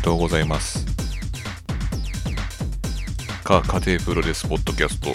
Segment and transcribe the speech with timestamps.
[0.00, 0.86] とうございます。
[3.44, 5.12] か家庭プロレスポッドキャスト。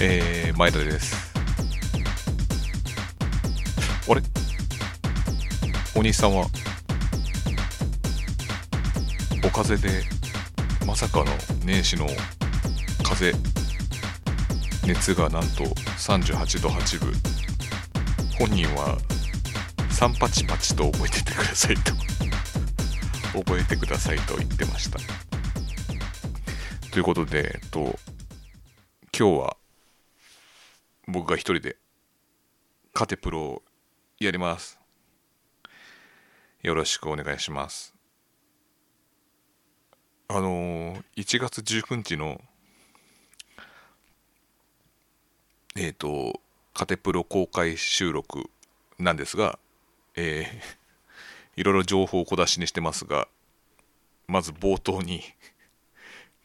[0.00, 1.34] えー、前田です。
[4.08, 4.22] あれ？
[5.96, 6.46] お兄さんは、
[9.44, 10.04] お風邪で、
[10.86, 11.26] まさかの
[11.64, 12.06] 年始の
[13.02, 13.32] 風、
[14.84, 17.12] 熱がなんと38度8分。
[18.38, 18.96] 本人は
[19.96, 21.92] 3パチパチと覚えててくださいと。
[23.32, 24.98] 覚えてくださいと言ってました。
[26.92, 27.98] ということで、えっと、
[29.18, 29.56] 今日は
[31.08, 31.78] 僕が一人で
[32.92, 33.62] カテプロを
[34.20, 34.78] やります。
[36.62, 37.94] よろしくお願いします。
[40.28, 42.38] あのー1月19日の
[45.74, 46.38] えっ、と
[46.74, 48.50] カテプロ公開収録
[48.98, 49.58] なんですが、
[50.16, 50.76] えー
[51.56, 53.28] いろいろ情報を小出しにしてますが、
[54.26, 55.22] まず冒頭に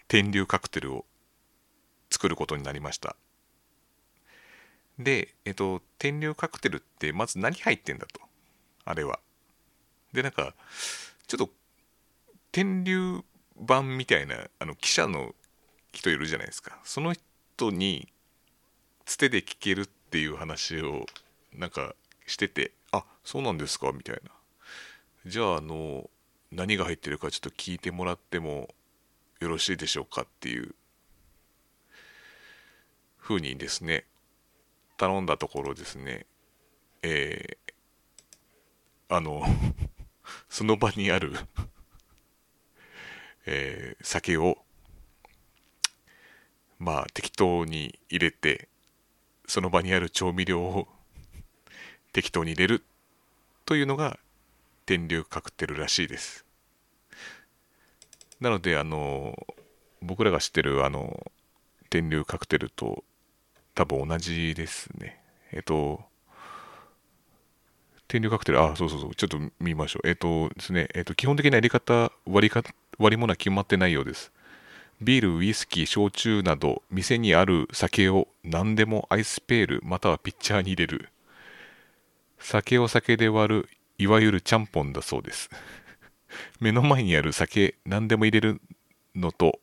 [0.07, 1.05] 天竜カクテルを
[2.09, 3.17] 作ることになりました。
[4.97, 8.21] で、えっと、天竜カクテルってまず何入ってんだと、
[8.85, 9.19] あれは。
[10.13, 10.55] で、なんか、
[11.27, 11.49] ちょっと
[12.51, 13.23] 天竜
[13.55, 15.33] 版みたいなあの記者の
[15.93, 16.79] 人いるじゃないですか。
[16.83, 18.11] その人に
[19.05, 21.05] つてで聞けるっていう話を
[21.53, 21.95] なんか
[22.31, 23.91] しててあそうなんですか？
[23.91, 24.31] みたいな。
[25.25, 26.09] じゃああの
[26.51, 28.73] 何が入ってるかちょっと聞いてもらっても
[29.39, 30.23] よろしいでしょうか？
[30.23, 30.73] っていう。
[33.17, 34.05] ふうにですね
[34.97, 36.25] 頼んだところですね
[37.03, 39.43] えー、あの
[40.49, 41.33] その場にある
[43.45, 44.57] えー酒を
[46.79, 48.67] まあ適当に入れて
[49.47, 50.87] その場にある調味料を
[52.13, 52.83] 適当に入れる
[53.65, 54.19] というのが
[54.85, 56.45] 天竜カクテルらしいです。
[58.39, 59.37] なのであの
[60.01, 61.31] 僕らが知ってるあの
[61.89, 63.03] 天竜カクテルと
[63.75, 65.21] 多分同じですね。
[65.51, 66.01] えっと
[68.07, 69.15] 天竜カクテルあそうそうそう。
[69.15, 70.07] ちょっと見ましょう。
[70.07, 70.89] えっとですね。
[70.93, 72.63] えっと基本的なやり方割りか
[72.97, 74.31] 割り物は決まってないようです。
[75.01, 81.09] ビール、ウイスキー、焼酎など店にある酒を何でもアイスペールまたはピッチャーに入れる。
[82.41, 85.49] 酒を酒で割るいわゆるちゃんぽんだそうです。
[86.59, 88.61] 目の前にある酒何でも入れる
[89.15, 89.59] のと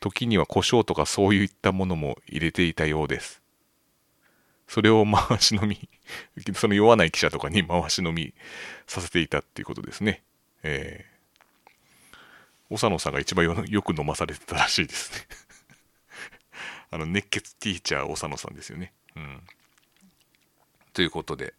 [0.00, 3.42] 時には胡椒とかそういったものも入れていたようです。
[4.68, 5.88] それを回し飲み
[6.54, 8.32] その酔わない記者とかに回し飲み
[8.86, 10.22] させていたっていうことですね。
[10.62, 11.14] えー
[12.76, 15.12] 長野さんが一番よく飲まされてたらしいです。
[15.12, 15.26] ね
[16.90, 18.92] あの熱血ティーチャー長野さんですよね。
[19.16, 19.42] うん。
[20.92, 21.54] ということで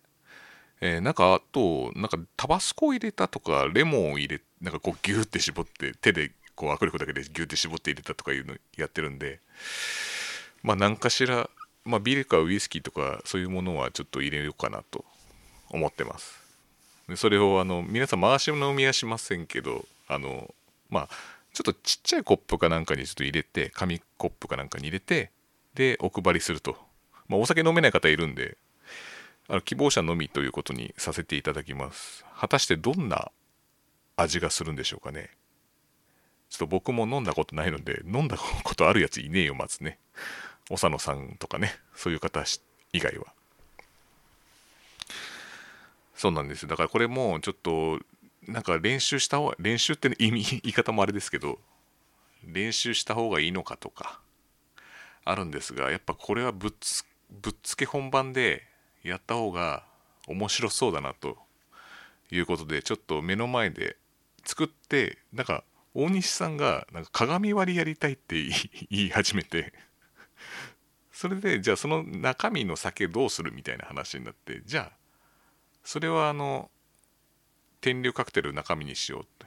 [0.81, 9.40] えーなんかあとなんかタバスコを入れたとかレモンを入れなんかこうギューって絞って手でこう握力だけでギューって絞って入れたとかいうのやってるんで
[10.63, 11.50] まあ何かしら
[11.84, 15.06] まあビールかウイスキーとかそういうものはちょっと入れようかなと
[15.69, 16.40] 思ってます。
[17.07, 20.53] でそれをあの皆さん回し飲みはしませんけどあの
[20.90, 21.09] まあ
[21.53, 25.31] ちょっとちっちゃいコップかなんかにちょっと入れて紙コップかなんかに入れて
[25.75, 26.75] でお配りすると、
[27.28, 28.57] まあ、お酒飲めない方いるんで
[29.47, 32.25] あの希望者のみということにさせていただきます。
[32.35, 33.31] 果たしてどんな
[34.17, 35.29] 味がするんでしょうかね。
[36.50, 40.00] ちょっと僕も飲んだことないので飲んだことあるやついねえよまずね。
[40.69, 41.75] 長野さんとかね。
[41.95, 42.44] そういう方
[42.94, 43.28] 以外は。
[46.15, 46.65] そうなんです。
[46.65, 48.00] だからこれもちょっと
[48.48, 51.59] なんか練習した方が練習って意味言い方もあれですけど
[52.44, 54.19] 練習した方がいいのかとか
[55.24, 58.63] あるんですがやっぱこれはぶっつぶっつけ本番で
[59.10, 59.84] やった方が
[60.28, 61.38] 面白そうだなと
[62.31, 63.98] いうことでちょっと目の前で
[64.44, 65.63] 作ってなんか
[65.94, 68.44] 大西さんがなんか鏡割りやりたいって
[68.90, 69.74] 言い始めて
[71.12, 74.98] それでじゃあその中身の酒どうするみたいな話になってじゃあ
[75.84, 76.69] それはあの
[77.81, 79.46] 天竜カクテル中身にしようって。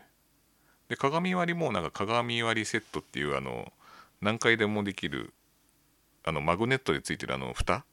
[0.88, 3.72] で鏡割りもなんか鏡割りセットっていうあの
[4.20, 5.34] 何回でもできる
[6.24, 7.84] あのマグネットでついてるあの蓋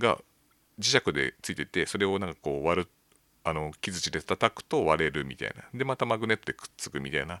[0.00, 0.18] が
[0.80, 2.88] 磁石でついててそれをなんかこう割る
[3.44, 5.62] あの木槌で叩くと割れるみたいな。
[5.72, 7.40] でまたマグネットでくっつくみたいな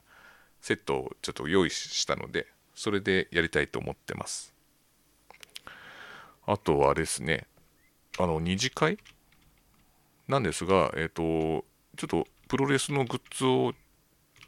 [0.60, 4.54] セットをちょっと用意したのでそれでやりたいと思ってます。
[6.46, 7.46] あとはですね。
[8.18, 8.98] あの二次会？
[10.28, 11.22] なんですがえっ、と
[11.96, 13.72] ちょっとプロレスのグッズを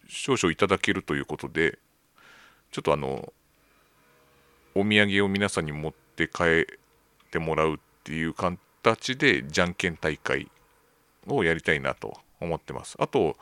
[0.09, 1.79] 少々いただけるということで
[2.71, 3.33] ちょっとあの
[4.75, 10.49] お土産を皆さんに持って帰ってもらうっていう形でじゃんけん大会
[11.29, 12.97] をやりたいなと思ってます。
[12.99, 13.37] あと、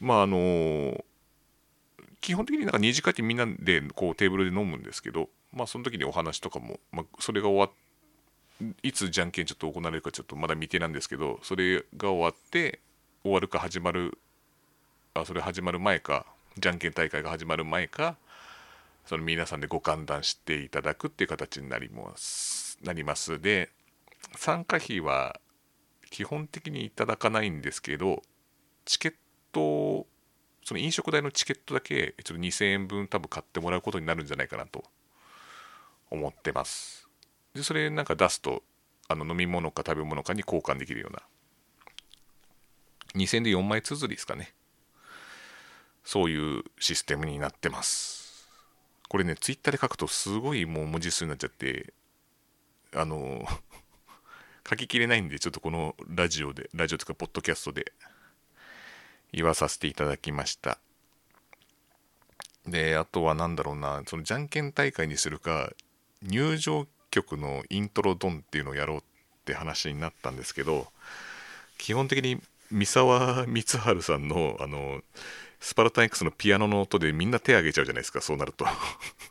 [0.00, 1.04] まああの
[2.22, 7.70] 基本的になんか2時間にみんなでこうテーブルで飲むんですけど、まあその時にお話とかも、まあ、それが終わっ
[8.82, 12.80] いつじゃんけんちょっと行われるかちょっとまだ未定なんですけど、それが終わって、
[13.22, 14.18] 終わるか始まる、
[15.14, 16.26] あ、それ始まる前か、
[16.58, 18.16] じゃんけん大会が始まる前か、
[19.06, 23.40] その皆さんでご歓談していただくっていう形になりますなります。
[23.40, 23.70] で
[24.36, 25.40] 参加費は
[26.10, 28.22] 基本的にいただかないんですけど
[28.84, 29.14] チケッ
[29.52, 30.06] ト
[30.64, 34.84] その飲食代のチケットだけちょっと2000円分多分買ってもらうことになるんじゃないかなと
[36.10, 37.08] 思ってます。
[37.54, 38.62] でそれなんか出すと
[39.08, 41.20] あの飲み物か食べ物かに交換できるような。
[43.14, 44.54] 2000円で4枚綴りですかね。
[46.04, 48.48] そういうシステムになってます。
[49.08, 51.92] これねツイッターで書くとすごいもう文字数になっちゃって
[52.94, 53.46] あの
[54.68, 57.92] 書ききれないんでちょっとこのラジオでラジオというかポッドキャストで
[59.32, 60.78] 言わさせていただきました。
[62.66, 65.72] であとは何だろうなそのじゃんけん大会にするか
[66.22, 69.02] 入場曲のイントロドンっていうのをやろうっ
[69.44, 70.86] て話になったんですけど
[71.78, 72.40] 基本的に
[72.70, 75.02] 三沢光晴さんのあの
[75.58, 78.64] スパルタン X のピアノの音でみんな手挙げちゃうじゃないですかそうなると。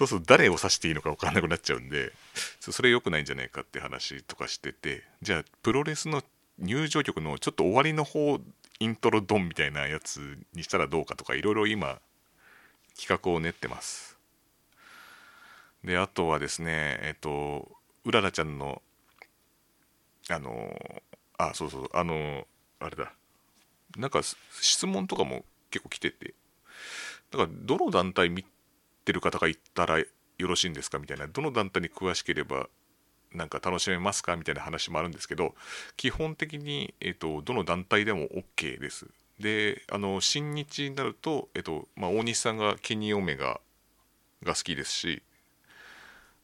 [0.00, 2.10] そうすると誰を指していいのか分かんなくなっちゃうんで
[2.60, 6.22] それ良くないんじゃないかって話とかしててじゃあプロレスの
[6.58, 8.38] 入場曲のちょっと終わりの方
[8.78, 11.98] イントロドンみたいなやつにしたらどうかとかいろいろ今
[12.98, 14.16] 企画を練ってます。
[15.84, 17.68] であとはですねえっと
[18.06, 18.80] うららちゃんの
[20.30, 20.80] あの
[21.36, 22.46] あそうそうあの
[22.78, 23.12] あれだ。
[23.98, 24.22] なんか
[24.62, 26.32] 質問とかも結構来てて。
[27.30, 28.44] だからどの団体見
[29.04, 30.06] てる方が言ったらよ
[30.38, 30.98] ろしいんですか？
[30.98, 31.26] みたいな。
[31.26, 32.68] どの団体に詳しければ
[33.32, 34.36] なんか楽しめますか？
[34.36, 35.54] みたいな話もあるんですけど
[35.96, 39.06] 基本的に、えーと、どの団体でも OK です。
[39.38, 43.60] であの新日になると、えーとまあ、大西さんがケニー・オメガ
[44.42, 45.22] が好きですし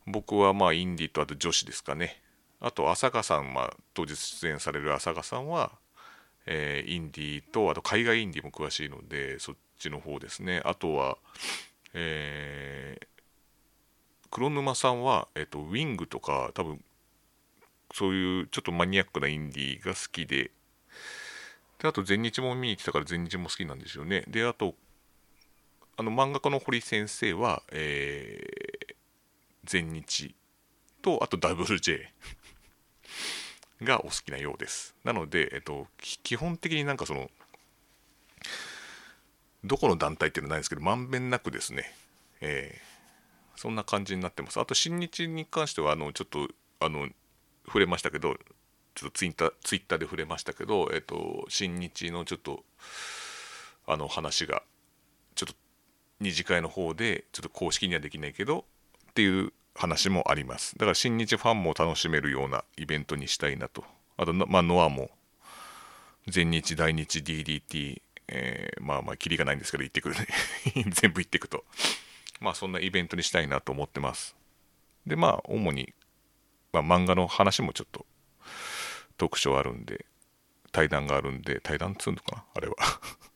[0.07, 2.23] 僕はまあインディとあと女子ですかね。
[2.61, 5.73] あと浅香さん、まあ、当日出演される浅香さんは、
[6.47, 10.63] えー、インディとあと海外インディも詳しいのでそっちの方ですね。
[10.65, 11.19] あとは、
[11.99, 13.07] えー、
[14.31, 16.85] 黒沼さんは、えっと、ウィングとか多分
[17.95, 20.51] そういうちょっとマニアックなインディーが好きで
[21.79, 24.25] であと全日も見に行ってたから全日も好きなんですよね。
[24.29, 24.75] であと
[25.97, 28.95] あの漫画家の堀先生は、えー、
[29.65, 30.35] 全日
[31.01, 32.01] とあと WJ
[33.83, 34.95] がお好きなようです。
[35.05, 37.31] なので、えっと、基本的になんかその
[39.67, 41.93] どこの団体っていうのはないんですけどまんべんなくですね、
[42.41, 42.97] えー
[43.57, 44.61] そんな感じになってます。
[44.61, 46.49] あと、新日に関しては、あの、ちょっと、
[46.79, 47.09] あの、
[47.67, 48.37] 触れましたけど、
[48.95, 52.65] ちょっとツイッター、ツイッターで触れましたけど、えっと、新日のちょっと、
[53.87, 54.63] あの、話が、
[55.35, 55.55] ちょっと、
[56.21, 58.67] 二次会の方で、ちょっと公式にはできないけど、
[59.11, 60.75] っていう話もあります。
[60.77, 63.85] だから、新日ファンも楽しめるようなイベントにしたいなと。
[64.19, 65.11] あと、まあ、ノアも、
[66.27, 70.27] 全日、大日、DDT、えー、まあまあ、キリがないんですけど、行ってくるね。
[70.91, 71.65] 全部行ってくと。
[72.41, 74.37] まあそんなイベントにしたいなと思ってます。
[75.07, 75.95] で、まあ主に、
[76.73, 78.07] まあ、漫画の話もちょっと
[79.17, 80.05] 特徴あるんで、
[80.73, 82.75] 対談があるんで、対談っつうのかなあれは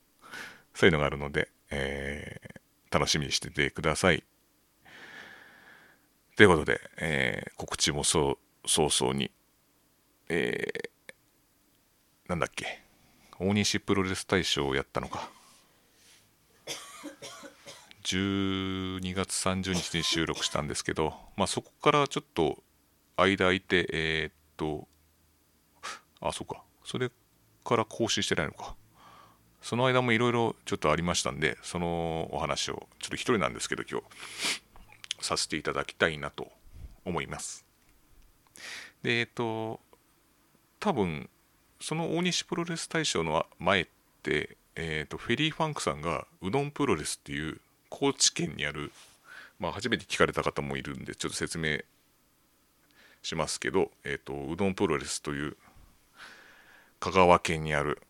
[0.75, 4.25] そういうのがあるので、えー、楽しみにしててください。
[6.37, 9.31] ということで、えー、告知もそう早々に、
[10.29, 12.83] えー、なんだっけ、
[13.43, 15.31] 大西プロレス大賞をやったのか。
[18.05, 22.63] 12月30日に収録したんですけど、まあ、そこからちょっと
[23.17, 24.87] 間空いて、えー、っと、
[26.21, 27.11] あ、そうか、それ
[27.65, 28.77] から更新してないのか。
[29.63, 36.49] その間もいろいろちょっとありましたんで、そのお話をちょっと一人なんですけど、今日させていただきたいなと
[37.07, 37.65] 思います。
[39.03, 39.81] で、えっと、
[40.79, 41.31] 多分、
[41.81, 43.87] その大西プロレス大賞の前っ
[44.23, 48.93] て、えっと、フェリーファンクさんがうどんプロレスっていう高知県にある、
[49.59, 51.79] まあ、初めて聞かれた方もいるんでちょっと説明
[53.23, 55.57] しますけど、えーと、うどんプロレスという
[57.01, 58.03] 香川県にある、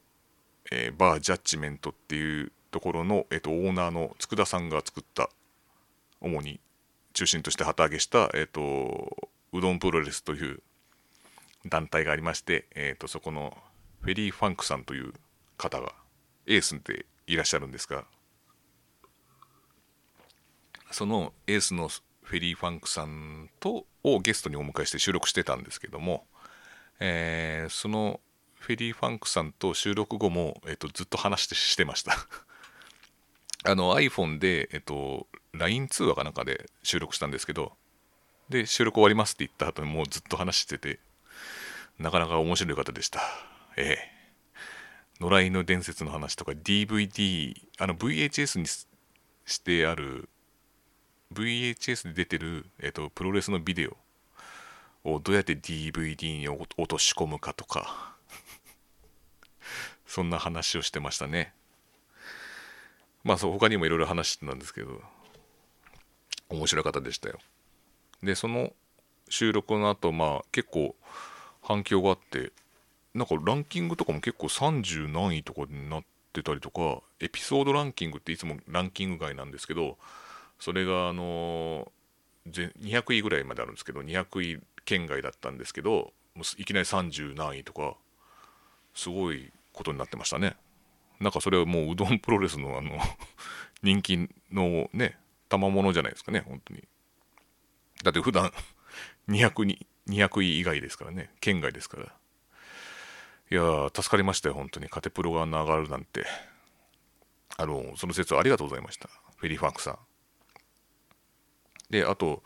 [0.72, 5.30] えー、バージャッジメントっていうところの、えーと、オーナーの佃さんが作った
[6.20, 6.60] 主に
[7.12, 10.60] 中心として旗揚げした、えーと、うどんプロレスという
[11.66, 13.56] 団体がありまして、えー、とそこの
[14.00, 15.12] フェリー・ファンクさんという
[15.56, 15.92] 方が
[16.46, 18.04] エースでいらっしゃるんですが
[20.90, 26.24] そのエースのフェリー・ファンクさんとをゲストにお迎えして収録してたんですけども、
[26.98, 28.20] えー、その
[28.54, 32.14] フェリー・ファンクさんと収録後も、えっと、ずっと話してしてました。
[33.64, 37.76] あの iPhone で、えっと、LINE 通話かなんかで収録したんですけど
[38.48, 40.98] で収録終わりますって言った後にもうずっと話してて
[42.00, 43.20] なかなか面白い方でした。
[43.76, 44.20] ええ。
[45.20, 50.30] 野良犬伝説の話とか DVD あの VHS にしてある
[51.34, 53.96] VHS で出てる、えっと、プロレスのビデオ
[55.12, 58.16] をどうやって DVD に落とし込むかとか
[60.06, 61.52] そんな話をしてましたね。
[63.24, 65.02] まあそう他にもいろいろ話してたんですけど
[66.48, 67.38] 面白い方でしたよ。
[68.22, 68.72] でその
[69.28, 70.96] 収録の後まあ結構
[71.70, 72.50] 反響があって
[73.14, 79.96] なんかランキングとかも結構30何位とかになってたりとかエピソードランキングっていつもランキング外なんですけど
[80.58, 81.92] それがあの
[82.48, 86.12] 200位ぐらいまであるんですけど200位圏外だったんですけど
[86.58, 87.94] いきなり30何位とか
[88.92, 90.56] すごいことになってましたね。
[91.20, 92.98] なんかそれはもううどんプロレスのあの
[93.84, 96.82] 人気のね賜物じゃないですかね本当に。
[98.02, 98.52] だって普段
[99.28, 101.30] 200に200位以外ですからね。
[101.40, 102.06] 県外ですから。
[103.52, 104.88] いや助かりましたよ本当に。
[104.88, 106.24] カテプロが上がるなんて。
[107.56, 109.08] あのその説はありがとうございました。
[109.36, 109.98] フェリーファンクさん。
[111.90, 112.42] であと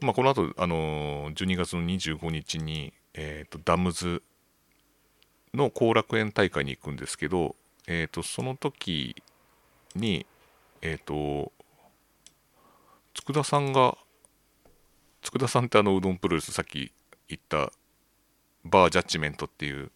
[0.00, 4.22] まあこの後あの12月の25日にえっ、ー、とダムズ
[5.54, 9.16] の後楽園大会に行くんですけどえっ、ー、とその時
[9.94, 10.26] に
[10.82, 11.52] えっ、ー、と
[13.14, 13.96] 佃さんが
[15.32, 16.92] 佃さんってあのうどんプロレスさっき
[17.28, 17.72] 言った
[18.64, 19.90] バージャッジメントっていう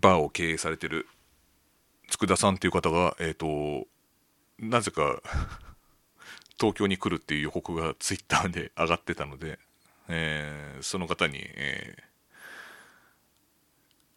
[0.00, 1.06] バーを経営されてる
[2.10, 3.86] 佃さんっていう方がえっ、ー、と
[4.58, 5.22] なぜか
[6.60, 9.58] 東京に来るっていう予告がツイッターで上がってたので、
[10.08, 11.96] えー、その方に、え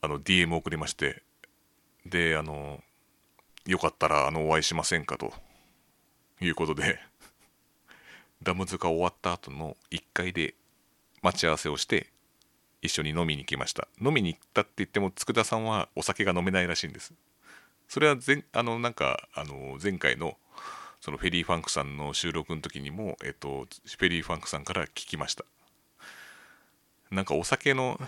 [0.01, 1.23] ー、あの DM を送りまして
[2.05, 2.83] であの
[3.65, 5.33] よかったらあのお会いしませんかと
[6.41, 6.99] いうことで
[8.43, 10.55] ダムズが終わった後の1階で
[11.21, 12.07] 待ち合わせをして
[12.81, 13.87] 一緒に飲みに来ました。
[14.01, 17.13] 飲みに行ったって言っても佃さんはお酒が飲めないらしいんです。
[17.87, 20.37] それは前あのなんかあの前回の
[20.99, 25.45] そのフェリー・ファンクさんの収録の時にも、えっと、フェリー・ファンクさんから聞きました。
[27.11, 27.99] なんかお酒の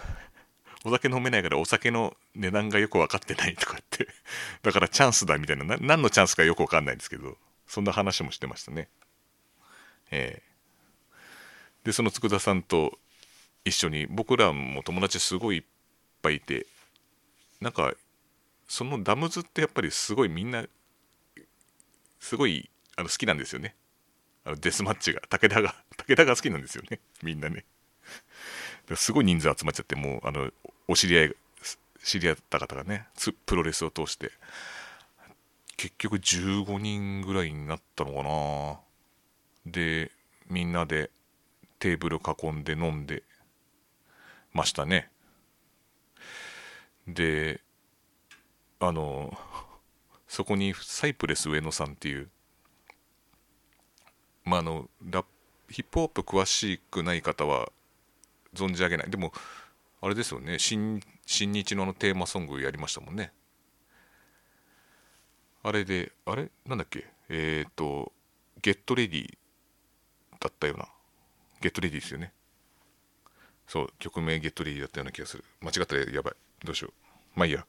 [0.83, 4.07] お酒飲めないからお酒の値段がよく分かってないとかって。
[4.63, 8.89] だからチャンスだみたいな何のチャンスかよく分かんないんですけどそんな話もしてましたね。
[10.11, 12.97] えー、でその佃さんと
[13.65, 15.63] 一緒に僕らも友達すごいいっ
[16.21, 16.65] ぱいいて
[17.61, 17.93] なんか
[18.67, 20.65] そのダムズってやっぱりすごいみんな
[22.19, 23.75] すごいあの好きなんですよね。
[24.45, 25.21] あのデスマッチが。
[25.29, 26.99] 武田が 武田が好きなんですよね。
[27.23, 27.65] みんなね。
[28.95, 30.51] すごい人数集まっちゃってもうあの
[30.87, 31.35] お知り合い
[32.03, 33.07] 知り合った方がね
[33.45, 34.31] プロレスを通して
[35.77, 38.88] 結局15人ぐらいになったのかな。
[39.71, 40.11] で
[40.49, 41.11] みんなで
[41.79, 43.23] テーブル囲んで飲んで
[44.53, 45.09] ましたね。
[47.07, 47.61] で
[48.79, 49.37] あの
[50.27, 52.29] そこにサイプレス上野さんっていう
[54.45, 55.25] まああのラ
[55.69, 57.71] ヒップホップ詳しくない方は
[58.53, 59.09] 存じ上げない。
[59.09, 59.31] でも
[60.01, 60.59] あれですよね。
[60.59, 63.31] 新新日のテーマソングやりましたもんね。
[65.61, 66.49] あれであれ？
[66.65, 67.05] なんだっけ？
[67.29, 68.11] えっ、ー、と
[68.61, 69.37] 「ゲットレディ
[70.39, 70.87] だったような
[71.61, 72.31] ゲットレディですよね。
[73.67, 75.43] そう曲名ゲットレディだったような気がする。
[75.61, 76.33] 間違ったらやばい。
[76.65, 77.39] どうしよう。
[77.39, 77.65] まあいいや。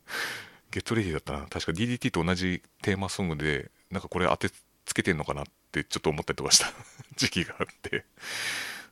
[0.70, 1.46] ゲットレディだったな。
[1.46, 4.50] 確か DDT と同じテーマソングでなんかこれ当て
[4.84, 6.72] つけてんのかなってちょっと思ったりとかした。
[7.16, 8.04] 時期があって。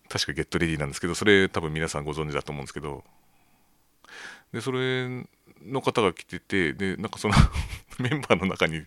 [0.09, 3.05] 確かゲットレディなんですけどそれ多分皆さんご存知だと思うんですけど。
[4.53, 5.09] でそれ
[5.63, 7.35] の方が来ててでなんかその
[7.99, 8.87] メンバーの中に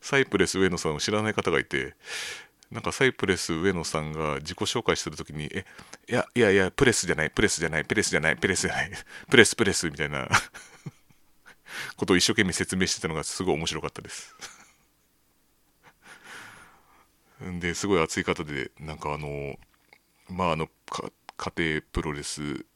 [0.00, 1.94] サイプレス上野さんを知らない方がいて
[2.70, 5.64] なんかサイプレス上野さんが自己紹介するときに、え、
[6.08, 8.90] いや、いやいや、プレスじゃない、プレスじゃない、プレスじゃない、プレスじゃない、
[9.30, 10.28] プレス、プレスみたいな
[11.96, 14.34] ことを一生懸命説明してたのがすごい面白かったです。
[17.42, 19.58] ん で、すごい熱い方で、なんかあの、
[20.28, 20.68] まああの、
[21.38, 22.66] 家庭プロレス、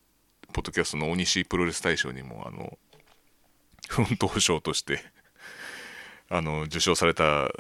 [0.55, 2.79] ポッドキャストの大西プロレス大賞にも、あの、
[3.89, 5.05] 奮闘賞として
[6.35, 7.51] あの受賞された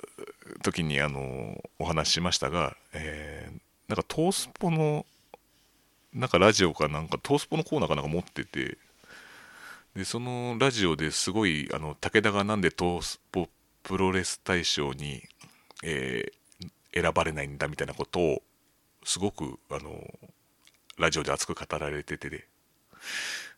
[0.62, 5.04] 時にあのお話ししましたが、えー、なんかトースポの
[6.14, 8.78] なんかラジオかなんかトースポのコーナーかなんか持ってて
[9.94, 13.46] でそのラジオですごいあの武田がなんでトースポ
[13.82, 15.22] プロレス大賞に、
[15.84, 18.42] えー、選ばれないんだみたいなことを
[19.04, 20.02] すごくあの
[20.96, 22.46] ラジオで熱く語られててで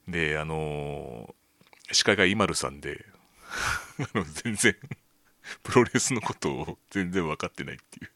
[0.09, 1.33] であの
[1.93, 3.05] 司会が IMALU さんで
[4.43, 4.77] 全然
[5.63, 8.11] プロレスのことを全然分かってないっていう。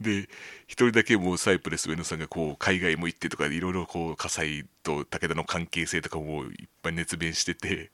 [0.00, 0.28] で
[0.66, 7.90] 一人だけもうサイプレス上野さんがこう海外も行ってとかいろいろこう葛西と武田の関係性とかもいっぱい熱弁してて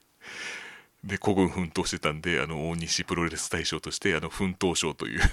[1.04, 5.20] で孤軍奮闘してたんであの大西プロレス大賞としてあの奮闘賞という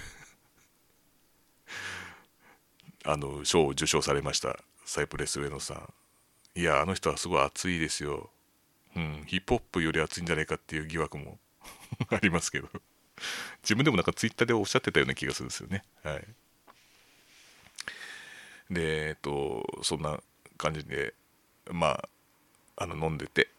[3.05, 5.93] あの賞を受賞されましたサイプレス上野さん。
[6.59, 8.31] いやあの人はすごい熱いですよ。
[8.95, 11.39] うんヒップホップより熱いんじゃないかっていう疑惑も
[12.09, 12.69] ありますけど。
[13.63, 15.83] 自分でもなんかツイッターでおっしゃってたような気がするんですよね。
[16.03, 16.27] はい。
[18.69, 20.21] でえっとそんな
[20.57, 21.13] 感じで
[21.71, 21.87] ま
[22.77, 23.49] ああの飲んでて。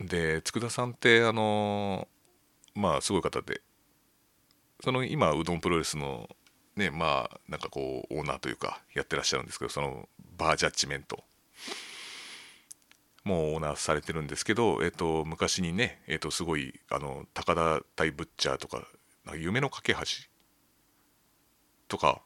[0.00, 2.08] で佃さんってあの
[2.74, 3.60] まあすごい方で。
[4.82, 6.28] その今うどんプロレスの
[6.76, 11.24] ねまあなんかこうオーナーというかやってらっしゃるんですけどそのバージャッジメント。
[13.24, 18.86] もうオーナーされてるんですけど、えっと、昔にね、えっと、すごいあの高田対ブッチャーとか
[19.26, 20.00] か夢の架け橋
[21.88, 22.20] とか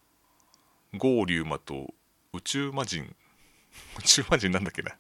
[0.93, 1.95] 郷龍馬と
[2.33, 3.15] 宇宙魔人
[3.99, 4.97] 宇宙魔人なんだっけな？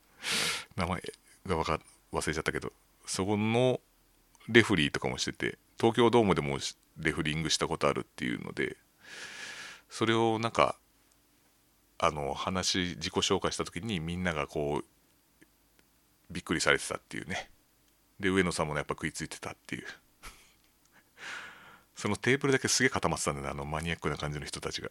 [0.76, 1.02] 名前
[1.46, 1.80] がか
[2.12, 2.72] 忘れちゃったけど
[3.06, 3.80] そこの
[4.48, 6.58] レフリーとかもしてて東京ドームでも
[6.98, 8.76] レフリングしたことあるっていうので
[9.90, 10.76] それをなんか
[11.98, 14.84] あの話自己紹介した時にみんながこう
[16.30, 17.50] びっくりされてたっていうね。
[18.20, 19.86] で上野さんもねやっぱ食いついてたっていう。
[21.96, 24.90] そのテーブルだけすげえ固まってたんだねあのマニアックな感じの人たちが。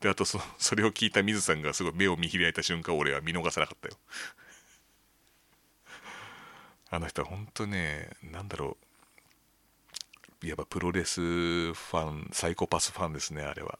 [0.00, 3.96] であとそそれを聞いた水さんがすごい目を見開いた瞬間俺は見逃さなかったよ。
[6.90, 8.76] あの人は本当ねなんだろ
[10.42, 10.46] う。
[10.46, 13.78] やっぱプロレスファンサイコパスファンですねあれは。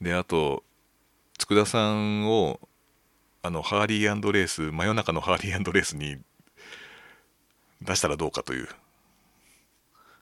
[0.00, 0.64] であと
[1.38, 2.60] 佃さんを
[3.42, 6.18] あのハーリーレース真夜中のハーリーレースに
[7.82, 8.68] 出したらどうかという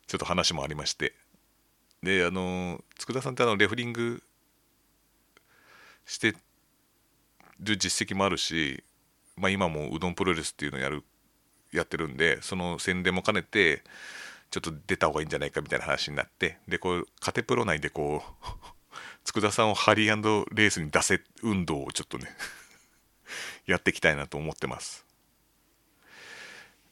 [0.07, 1.15] ちょっと話もありまして。
[2.03, 4.23] であの佃さんってあのレフリング
[6.05, 6.35] して
[7.61, 8.83] る実績もあるし、
[9.37, 11.05] まあ、今もうどんプロレスっていうのをやる
[11.73, 13.85] やってるんでその宣伝も兼ねて
[14.51, 18.47] ちょっと出た方がいいんじゃないかみたいな話になってでこうカテプロ内でこう
[19.25, 22.29] 佃さんをハリーレースに出せ運動をちょっとね
[23.67, 25.05] やっていきたいなと思ってます。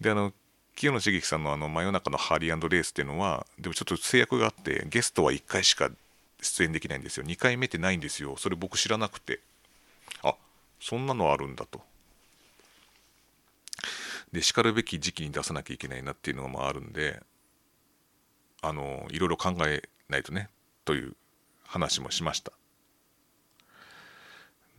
[0.01, 0.33] であの
[0.77, 5.91] 清野茂樹さんのあの真夜中のハリーレースっていうのはでもちょっと制約があってゲストは1回しか
[6.41, 7.25] 出演できないんですよ。
[7.25, 8.37] 2回目ってないんですよ。
[8.39, 9.41] それ僕知らなくて。
[10.23, 10.35] あ
[10.81, 11.85] そんなのあるんだと。
[14.33, 17.21] でしかるべき時期に出さなきゃいけないなっていうのもあるんで
[18.63, 20.49] あのいろいろ考えないとね
[20.85, 21.17] という
[21.71, 22.53] 話もしました。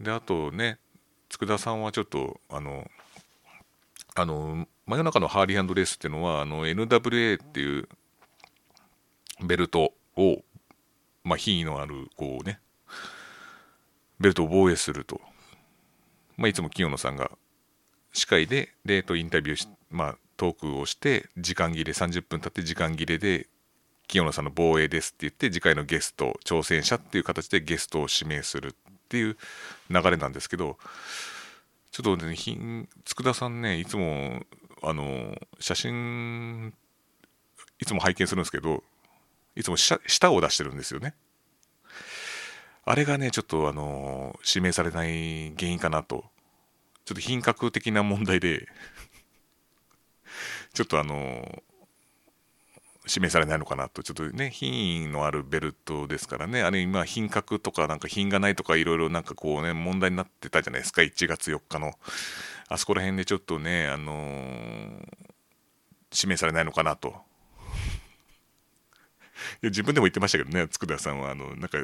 [0.01, 0.77] であとね
[1.30, 2.86] 佃さんはちょっとあの
[4.15, 7.88] あの真夜中のハーリーレースっていうのはあの NWA っていう
[9.41, 10.43] ベルトを
[11.23, 12.60] まあ品位のあるこうね
[14.19, 15.21] ベルトを防衛すると、
[16.36, 17.32] まあ、いつも清野さんが
[18.12, 23.47] 司会ででとインタビューし、まあ、トークをして時間切れ30分経って時間切れで
[24.12, 29.38] 清野さんの防衛ですって言って次回のゲスト挑戦者っていう形でゲストを指名するっていう
[29.89, 30.78] 流れなんですけど
[31.91, 32.36] ちょっとね
[33.06, 34.41] 佃さんねいつも
[34.84, 36.74] あの写真
[37.80, 38.84] いつも拝見するんですけど
[39.56, 41.15] いつも舌を出してるんですよね。
[42.84, 46.26] あれがねちょっとあの指名されない原因かなと。
[47.06, 48.67] ちょっと品格的な問題で
[50.74, 51.63] ちょっとあの
[53.08, 56.62] 指名されないのかなとちょっとね品位のあるベルトですからね。
[56.62, 61.02] あれ今品格とかなんか品がないとかいろいろなんかこうね問題になってたじゃないですか。
[61.02, 61.94] 1月4日の。
[62.68, 65.08] あそこら辺でちょっとねあのー、
[66.14, 67.16] 指名されないのかなと。
[69.64, 71.32] いや自分でも言ってましたけどね佃さんは。
[71.32, 71.80] あのなんか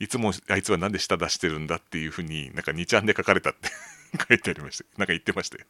[0.00, 3.68] いつもあいつは何で舌出してるんだっていうふうになんか2ちゃんで書かれたって
[4.28, 4.84] 書いてありました。
[4.98, 5.64] なんか言ってましたよ。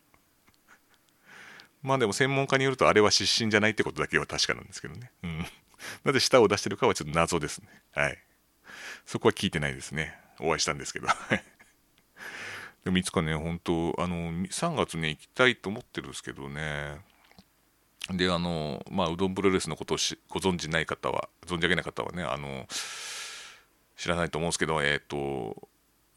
[1.83, 5.11] まあでも専門家によるとあれは失神じゃないってことだけは確かなんですけどね。
[5.23, 5.47] うん。
[6.05, 7.69] なぜ舌を出してるかはちょっと謎ですね。
[7.93, 8.19] はい。
[9.07, 10.19] そこは聞いてないですね。
[10.41, 11.09] お会いしたんですけど。
[12.85, 16.99] でもいつかね、本当あの、3月に行きたいと思ってるんですけどね。
[18.09, 22.67] で、あの、まあ、うどんプロレスのことをご存じない方は、存じ上げない方はね、あの、
[23.97, 25.69] 知らないと思うんですけど、えっ、ー、と、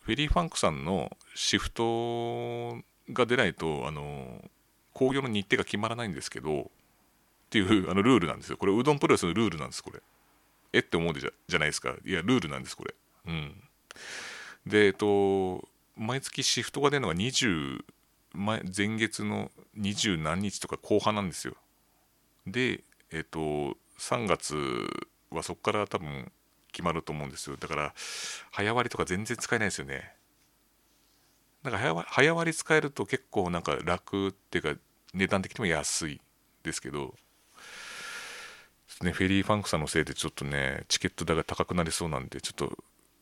[0.02, 2.78] フェリーファンクさんのシフト
[3.12, 4.43] が出ないと、あの、
[4.93, 6.65] 興行の日程が決まらないんですけどっ
[7.49, 8.58] ていうあのルールなんですよ。
[8.58, 10.01] これうどんプロレスのルールなんですこれ。
[10.73, 11.93] えって思うでじゃじゃないですか。
[12.03, 12.95] いやルールなんですこれ。
[13.27, 13.53] うん。
[14.65, 17.84] でえっと毎月シフトが出るのが20
[18.34, 21.56] 前前月の二十何日とか後半なんですよ。
[22.47, 24.56] でえっと3月
[25.29, 26.32] はそこから多分
[26.71, 27.58] 決まると思うんですよ。
[27.58, 27.93] だから
[28.51, 30.13] 早割とか全然使えないですよね。
[31.63, 34.82] なんか早割り使えると結構なんか楽っていうか
[35.13, 36.21] 値段的にも安い
[36.63, 37.15] ですけど
[39.02, 42.78] ね、フェリーファンクさんのせいでちょっとねチケット代が高くなりそうなんでちょっと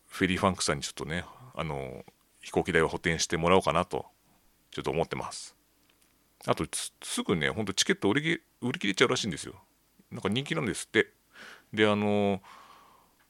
[0.07, 1.23] フェリーファンクさんにちょっとね
[1.55, 2.03] あの
[2.41, 4.05] 飛行機代を補填してもらおうかなと
[4.71, 5.55] ちょっと思ってます。
[6.45, 6.65] あと
[7.03, 9.53] すぐねほんとチケット売り切売り切れちゃうらしいんですよ。
[10.11, 11.07] なんか人気なんですって。
[11.73, 12.41] であの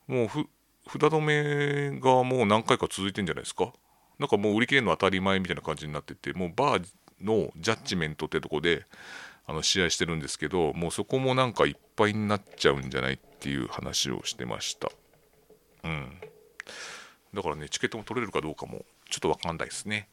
[0.08, 0.48] もうふ
[0.88, 3.72] 札止めがもう何回か続いてんじゃないですか。
[4.22, 6.86] なんかもう売り切れるの当たり前みたいな感じになっててもうバー
[7.22, 8.86] のジャッジメントってとこで
[9.48, 14.92] あの試合してるんですけどもうそこもなんかいっぱいになっちゃうんじゃないっていう話をしてました。
[15.84, 16.22] うん。
[17.34, 20.08] だからねチケットも取れるかどうかもちょっと分かんないですね。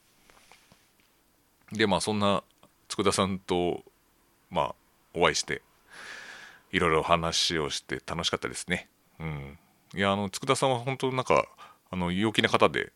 [1.71, 2.43] でまあそんな
[2.89, 3.83] 佃さんと
[4.51, 4.75] まあ
[5.13, 5.61] お会いして
[6.73, 8.89] いろいろ話をして楽しかったですね。
[9.21, 9.59] うん。
[9.95, 11.47] いやあの佃さんは本当なんか
[11.91, 12.93] あの陽気な方で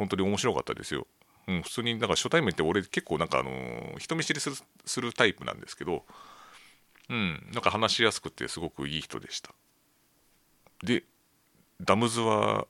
[0.00, 1.06] 本当に面白かったですよ
[1.50, 3.50] うん、普通になんか初対面って俺結構なんかあの
[3.98, 6.04] 人見知りするするタイプなんですけど、
[7.08, 9.50] うん、なんか話しやすくてすごくいい人でした。
[10.84, 11.02] で、
[11.80, 12.66] ダムズは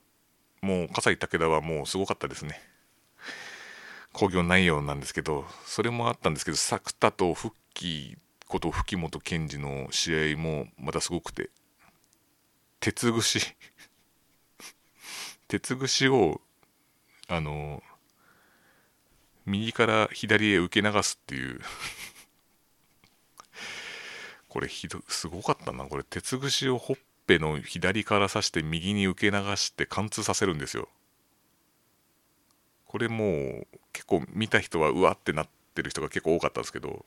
[0.61, 2.59] もう葛西武田はもうすごかったですね。
[4.13, 8.17] 興行内容なんですけど、それもあったんですけど、作田と復帰
[8.47, 11.49] こと吹本賢治の試合もまたすごくて、
[12.79, 13.39] 鉄串
[15.47, 16.41] 鉄串を
[17.31, 17.81] あの
[19.45, 21.61] 右から左へ受け流すっていう。
[24.49, 25.85] これひどすごかったな。
[25.85, 30.89] これ鉄串をほっぺの左から刺して右に受け流して貫通させるんですよ。
[32.85, 37.05] これもう結構見た人はうわってなってる人が結構多かったんですけど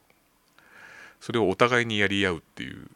[1.21, 2.91] それをお互いにやり合うっていう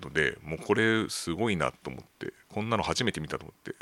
[0.00, 3.74] のでもうこれすごいなと思ってこんなの初めて見たと思って。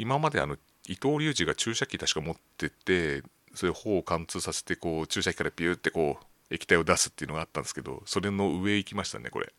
[0.00, 0.56] 今まであの
[0.90, 3.22] 伊藤隆二が注射器確か持ってて
[3.54, 9.52] それ頬を貫通させてこう注射器からピューってこう液体を出すっていうのがあったんですけどそれの上行きましたねこれ。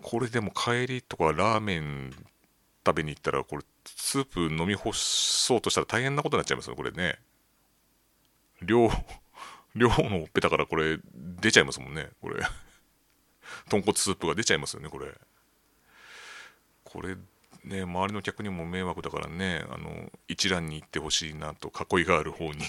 [0.00, 2.12] これでも帰りとかラーメン
[2.86, 7.18] 食べに行ったらこれスープ飲み干そうとしたら大変なことになっちゃいますよこれね。
[8.62, 8.88] 量
[9.74, 12.40] 量のほっぺたからこれ出ちゃいますもんねこれ。
[13.68, 15.08] 豚骨スープが出ちゃいますよねこれ。
[16.84, 17.16] これ
[17.64, 22.64] ね、周りの客にも迷惑だからねあの一覧に行ってほしいなと囲いがある方に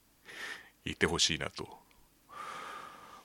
[0.84, 1.66] 行ってほしいなと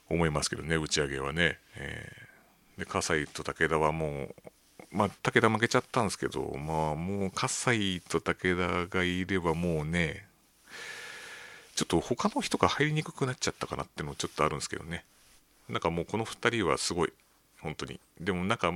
[0.09, 4.35] 思いますけどね打ち上げはね、えー、で葛西と武田はもう
[4.91, 10.25] まあ武田負けちゃったんですけどまあもう葛西と武田がいればもうね
[11.75, 15.05] ちょっと他の人が入りにくくなっちゃったかなっていうのちょっとあるんですけどね。
[15.69, 17.13] なんかもうこの2人はすごい
[17.59, 17.99] 本当に。
[18.19, 18.73] でもなんか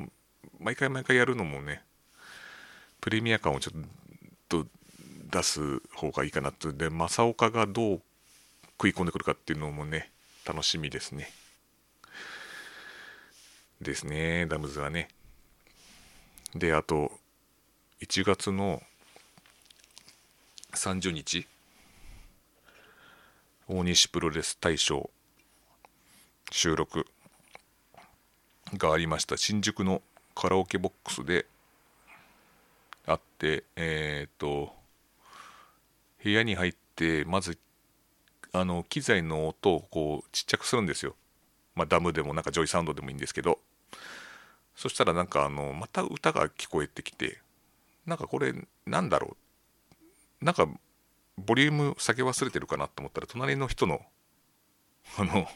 [0.59, 1.81] 毎回毎回やるのもね
[3.01, 3.81] プレミア感をちょっ
[4.47, 4.65] と
[5.31, 6.71] 出す方がいいかなと。
[6.71, 8.01] で正岡がどう
[8.73, 10.11] 食い込んでくるかっていうのもね
[10.45, 11.31] 楽しみですね。
[13.81, 15.09] ですねダムズはね。
[16.53, 17.11] であと
[18.01, 18.81] 1月の
[20.73, 21.47] 30日
[23.67, 25.09] 大西プロレス大賞
[26.51, 27.05] 収録
[28.73, 29.37] がありました。
[29.37, 30.01] 新宿の
[30.35, 31.45] カラオケボックスで
[33.11, 34.73] あってえっ、と
[36.23, 37.57] 部屋に入ってまず
[38.53, 41.15] あの機材の音をこうちっちゃくするんですよ、
[41.75, 43.59] まあ、ダムでもなんか JOYSOUND でもいいんですけど。
[44.75, 47.39] そしたらなんかあのまた歌が聞こえてきて
[48.05, 48.53] なんかこれ
[48.85, 49.35] なんだろ
[50.41, 50.45] う。
[50.45, 50.67] なんか
[51.37, 54.01] ボリューム下げ忘れてるかなと思ったら隣の人の
[55.19, 55.47] あの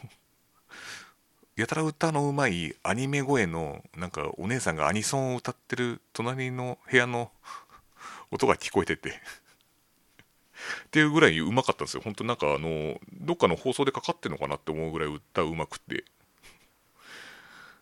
[1.56, 7.32] やたら歌のうまいアニメ声のなんかお姉さんがアニソンを歌ってる隣の部屋の
[8.32, 9.10] 音が聞こえてて。
[10.88, 12.02] っていうぐらいうまかったんですよ。
[12.04, 16.06] 本当なんかあのどっかの放送でかかってんのかなって思うぐらい歌うまくて。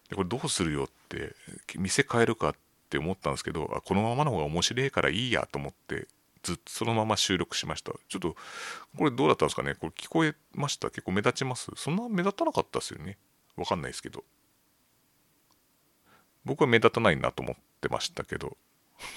[0.10, 1.36] でこれどうするよって
[1.76, 2.56] 店変えるかっ
[2.90, 6.08] て思ったんですけどあこのままの方が面白いからいいやと思って
[6.44, 7.94] ずっとそのまま収録しました。
[8.10, 8.36] ちょっと
[8.98, 9.76] これどうだったんですかね？
[9.76, 10.90] これ聞こえました？
[10.90, 11.72] 結構目立ちます？
[11.76, 13.18] そんな目立たなかったですよね。
[13.56, 14.24] わかんないですけど。
[16.46, 18.58] 僕は目立たないなと思ってましたけど。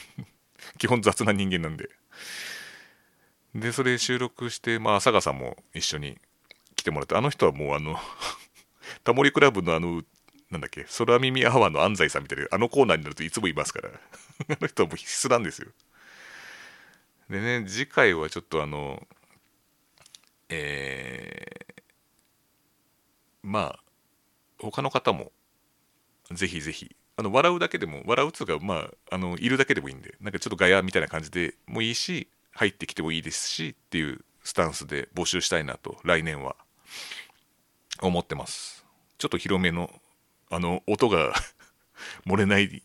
[0.78, 1.88] 基本雑な人間なんで。
[3.54, 6.18] でそれ収録してまあ佐賀さんも一緒に
[6.74, 7.98] 来てもらってあの人はもうあの
[9.02, 10.02] タモリクラブのあの
[10.50, 13.90] なんだっけ空耳アワーの安西さんみたいなあのコーナーになるといつもいますから。
[14.48, 15.68] あの人はもう必須なんですよ。
[17.30, 19.06] でね次回はちょっとあの
[20.48, 21.82] えー、
[23.42, 23.85] まあ
[24.58, 25.32] 他の方も
[26.32, 26.94] ぜひぜひ。
[27.18, 36.56] あの笑うだけでも笑うつうかまああのいるだけでもいいんでなんかちょっとガヤみたいな感じでもいいし入ってきてもいいですしっていうスタンスで募集したいなと来年は。
[38.00, 38.84] 思ってます。
[39.18, 39.90] ちょっと広めの
[40.50, 41.34] あの音が
[42.26, 42.82] 漏れない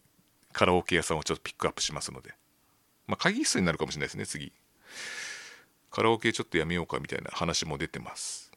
[0.54, 2.34] カラオケ屋さんをちょっとピックアップしますので。
[3.08, 4.54] まあ会議室になるかもしれないですね次。
[5.90, 8.52] カラオケちょっとやめようかみたいな話も出てます。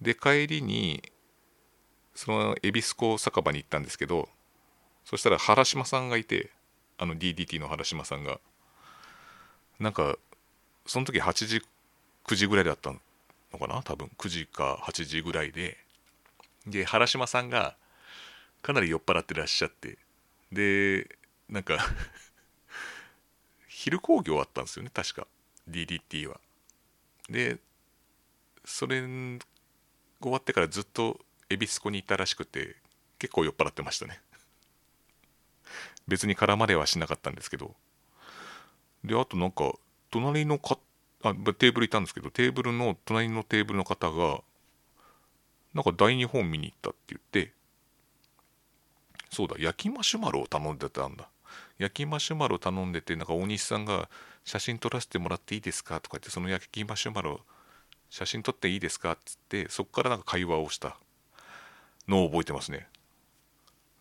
[0.00, 1.12] で帰りに
[2.16, 4.28] その恵比寿港酒場に行ったんですけど
[5.04, 6.50] そしたら原島さんがいて
[6.98, 8.40] あの DDT の原島さんが。
[9.78, 10.16] なんか
[10.86, 11.62] その時8時
[12.26, 12.98] 9時ぐらいだったの
[13.58, 13.82] かな？
[13.82, 15.76] 多分9時か8時ぐらいで。
[16.66, 17.76] で原島さんが
[18.62, 19.98] かなり酔っ払ってらっしゃって。
[20.50, 21.08] で
[21.48, 21.78] なんか
[23.68, 25.26] 昼興行あったんですよね確か。
[25.68, 26.40] DDT は。
[27.28, 27.58] で
[28.64, 29.38] それ終
[30.22, 32.76] わってからずっと恵比寿湖にいたらしくて
[33.18, 34.20] 結構酔っ払ってましたね。
[36.08, 37.74] 別に絡まれはしなかったんですけど。
[39.04, 39.72] であとなんか
[40.10, 40.78] 隣のか
[41.22, 44.40] あテーブルいたんですけどテーブルの隣のテーブルの方が
[45.74, 47.52] なんか大日本見に行ったって言って
[49.30, 51.28] そうだ焼きマシュマロを頼んでたんだ。
[51.78, 54.08] 焼きマシュマロ頼んでてなんか大西さんが
[54.44, 57.40] 写真撮らせてもらっていいですかとか言ってその焼きマシュマロ
[58.08, 60.96] 写真撮っていいですかっつってそこからなんか会話をした。
[62.08, 62.88] のを覚えてますね。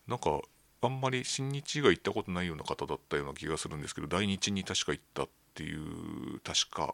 [0.07, 0.41] なんか
[0.81, 6.93] あんまり新日が行ったことないような方だったような気がするんですけど大日に確か行ったっていう確か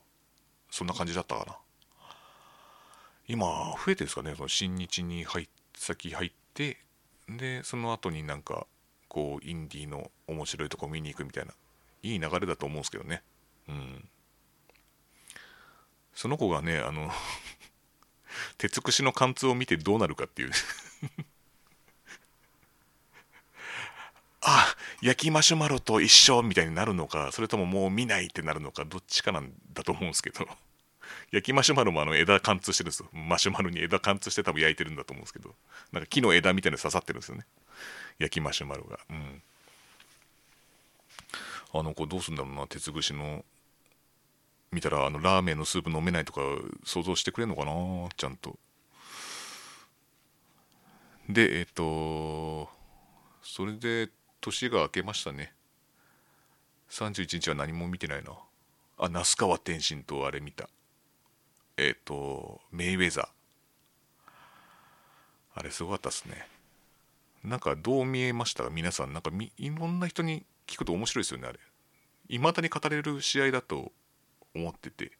[0.69, 1.57] そんな感じだったかな。
[3.27, 6.77] 今増えてるんですかねその新日に入先入って
[7.29, 8.67] でその後になんか
[9.07, 11.53] こうインディーの面白いとこ見に行くみたいな
[12.03, 13.21] いい流れだと思うんですけどね。
[13.69, 14.09] うん。
[16.13, 17.09] その子がねあの
[18.57, 20.51] 鉄串の貫通を見てどうなるかっていう。
[24.43, 30.47] あ焼きマシュマロと一緒みたいになるのかそれとももう見ないってなるのかどっちかなんだと思うんですけど。
[31.31, 33.01] 焼きマシュマロもあの枝貫通してるんです。
[33.01, 35.55] よマシュマロに枝貫通して多分焼いてるんだと思うんですけど。
[35.91, 37.45] なんか木の枝みたいな刺さってるんですよね。
[38.19, 38.99] 焼きマシュマロが。
[39.09, 39.43] うん。
[41.73, 43.45] あの子どうすんだろうな鉄串の
[44.73, 46.39] 見たらあのラーメンのスープ飲めないとか
[46.85, 47.73] 想像してくれんのかな
[48.15, 48.57] ちゃんと。
[51.27, 52.69] でえっ、と
[53.41, 55.53] それで年が明けましたね。
[56.89, 58.31] 31日は何も見てないな。
[58.97, 60.69] あ那須川天心とあれ見た。
[61.75, 63.27] えっ、とメイウェザー。
[65.53, 66.47] あれすごかったっすね。
[67.43, 69.11] なんかどう見えました皆さん。
[69.11, 71.59] なんかいろんな人に聞くと面白いですよねあれ。
[72.29, 73.91] いまだに語れる試合だと
[74.55, 75.11] 思ってて。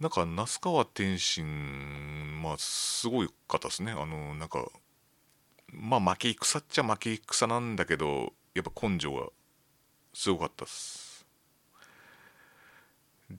[0.00, 3.92] なんか那須川天心まあすごい方ですね。
[3.92, 4.66] あのなんか
[5.68, 9.28] まあ負け戦っちゃ負け戦なんだけどやっぱ根性が
[10.12, 11.24] すごかったです。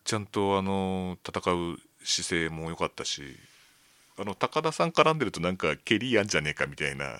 [0.03, 3.38] ちゃんとあの戦う姿勢も良かったし
[4.17, 7.19] あの高田さん絡んでるとなんか蹴りやんじゃねえかみたいな。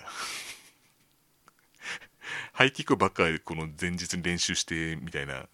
[2.52, 5.48] ハイキックばっかりこの前日に練習してみたいな。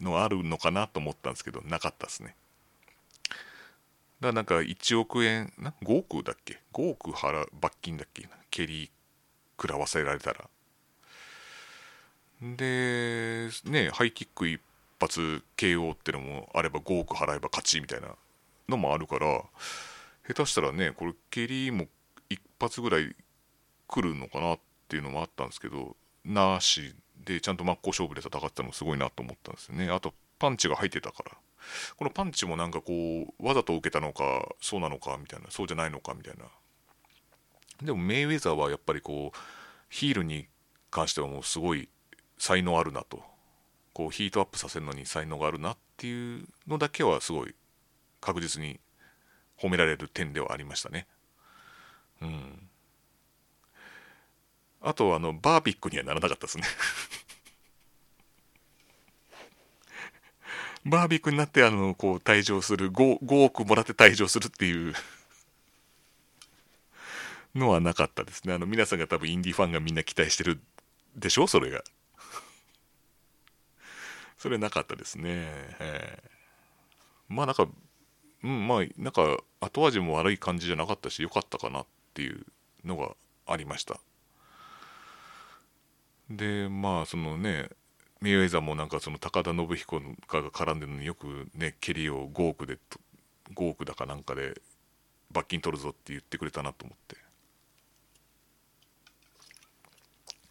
[0.00, 2.36] のあるのかなと思ったんですけどなかったですね。
[4.20, 8.28] だからなんか1億円な5億だっけ？5億払罰金だっけ？
[8.50, 8.90] 蹴り
[9.56, 10.48] 食らわせられたら。
[12.42, 14.60] でねハイキック一
[15.00, 18.08] 発 KO ってのもあれば5億払えば勝ちみたいな
[18.68, 19.42] のもあるから
[20.26, 21.86] 下手したらねこれ蹴りも
[22.28, 23.14] 一発ぐらい
[23.86, 26.94] 来るのかなっていうのもあったんですけどなし
[27.24, 29.90] でちゃんと真っ向勝負で戦ったのすごいなと思ったんですよね。
[29.90, 31.32] あとパンチが入ってたから。
[31.96, 36.44] このパンチもなんかこうわざと受けたのかそうなのかみたいなそうじゃないのかみたいな。
[37.82, 39.38] でもメイウェザーはやっぱりこう
[39.88, 40.46] ヒールに
[40.90, 41.88] 関してはもうすごい
[42.38, 43.22] 才能あるなと。
[43.94, 47.54] こうヒートアップさせるのに才能があるなっていうのだけはすごい
[48.20, 48.80] 確実に
[49.56, 51.06] 褒められる点ではありましたね。
[52.20, 52.68] うん。
[54.82, 56.64] あとあのバービックにはならなかったですね。
[60.84, 64.94] バービックになってあのこう退場する 5, 5億もらって退場するっていう。
[67.54, 68.52] のはなかったですね。
[68.52, 70.60] あの皆さんが多分インディファンがみんな期待してる
[71.14, 71.46] でしょ？
[71.46, 71.84] それが。
[74.38, 75.24] それなかったですね、
[75.78, 77.68] えー、まあなんか
[78.42, 82.44] うんまあなんか後味も悪い感じじゃなかったし良かったかなっていう
[82.84, 83.10] のが
[83.46, 84.00] ありました。
[86.28, 87.70] でまあそのね
[88.24, 90.06] メイウェザーもなんかその高田信彦が
[90.44, 92.78] 絡んでるのによくね蹴りを5億で
[93.54, 94.62] 5億だかなんかで
[95.30, 97.18] 罰金取るぞって言ってくれたなと思って。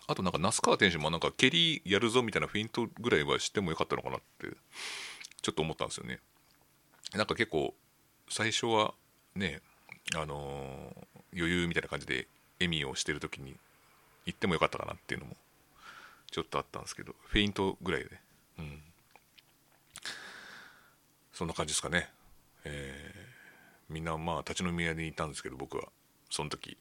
[0.06, 4.50] あとなんか那須川天心もなんか蹴りやるぞみたいなフェイントぐらいはしてもよかったのかなって
[5.42, 6.20] ちょっと思ったんですよね。
[7.16, 7.74] なんか結構
[8.30, 8.94] 最初は
[9.34, 9.62] ね
[10.16, 12.28] あのー、余裕みたいな感じで
[12.60, 13.56] 笑みをしてる時に
[14.28, 15.38] 行ってもよかったかなっていうのも
[16.34, 18.10] ちょっとあったんですけどフェイントぐらいで。
[18.58, 18.82] うん。
[21.32, 22.10] そんな感じですかね。
[22.64, 25.90] えー、みんなまあ立ち飲み屋にいたんですけど僕は。
[26.32, 26.76] その時。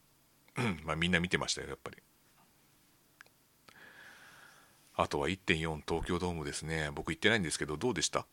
[0.85, 1.99] まあみんな見てましたよやっぱり。
[4.97, 6.91] あとは1.4東京ドームですね。
[6.95, 8.21] 僕行ってないんですけどどうでした？
[8.21, 8.29] って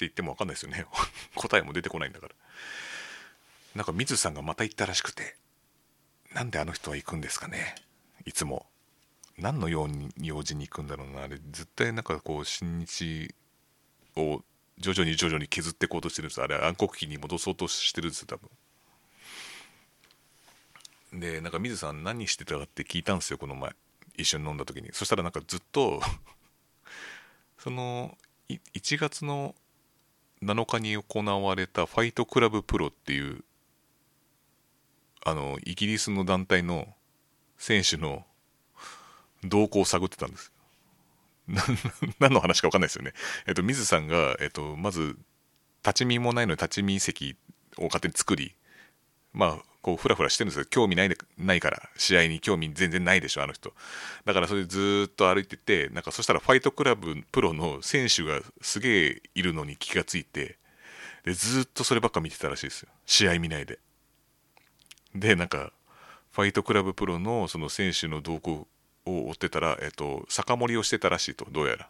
[0.00, 0.84] 言っても分かんないですよね。
[1.34, 2.34] 答えも出てこないんだから。
[3.74, 5.38] なんか水さんがまた行ったらしくて。
[6.34, 7.74] なんであの人は行くんですかね。
[8.26, 8.66] いつも。
[9.38, 11.36] 何のように用事に行くんだろうなあれ。
[11.36, 13.34] 絶対なんかこう新日
[14.16, 14.42] を
[14.78, 18.50] 徐々に徐々に削っていこうとしてるんですあれ暗黒期に戻そうとしてるんですよ多分。
[21.20, 23.72] でなんか水さん何してたかって聞いたんですよこの前。
[24.16, 24.90] 一緒に飲んだ時に。
[24.92, 26.00] そしたらなんかずっと
[27.58, 28.16] その
[28.48, 29.54] 1月の
[30.42, 33.44] 7日に行われたファイトクラブプロっていう
[35.24, 36.94] あのイギリスの団体の
[37.56, 38.26] 選手の
[39.44, 40.52] 動向を探ってたんです
[42.18, 43.12] 何の話か分かんないですよね。
[43.46, 45.16] えっと、水さんが、えっと、まず
[45.84, 47.36] 立ち見もないのに立ち見席
[47.76, 48.54] を勝手に作り
[49.34, 50.64] まあこうフラフラしてるんですよ。
[50.64, 51.90] 興味ないないから。
[51.98, 53.74] 試合に興味全然ないでしょあの人。
[54.24, 60.56] だからそれでずっと歩いててなんかそしたらファイトクラブプロの選手がすげえいるのに気がついて
[61.24, 62.88] でずっとそればっか見てたらしいですよ。
[63.04, 63.78] 試合見ないで。
[65.14, 65.72] でなんか
[66.32, 68.66] ファイトクラブプロのその選手の動向
[69.06, 71.88] を追ってたら、えっと、酒盛りをしてたらしいとどうやら。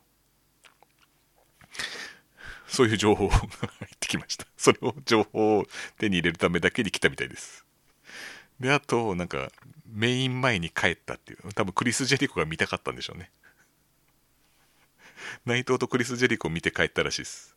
[2.67, 4.47] そういう情報が入ってきました。
[4.57, 5.67] それを情報を
[5.99, 7.65] 手に入れるためだけに来たみたいです。
[8.59, 9.51] であとなんか
[9.87, 11.53] メイン前に帰ったっていう。
[11.55, 13.31] 多分クリス・ジェリコが見たかったんでしょうね。
[15.47, 17.57] 内藤とクリス・ジェリコを見て帰ったらしいです。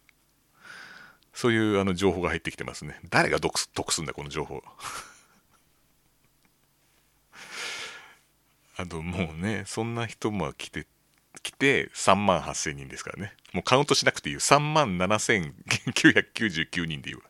[1.34, 3.00] そういうあの情報が入ってきてますね。
[3.10, 4.64] 誰が得得すんだこの情報。
[8.78, 10.88] あともうねそんな人も来て
[11.44, 17.22] 来て3万8000人ですからねもうカウントしなくていいよ3万7999人でいいわ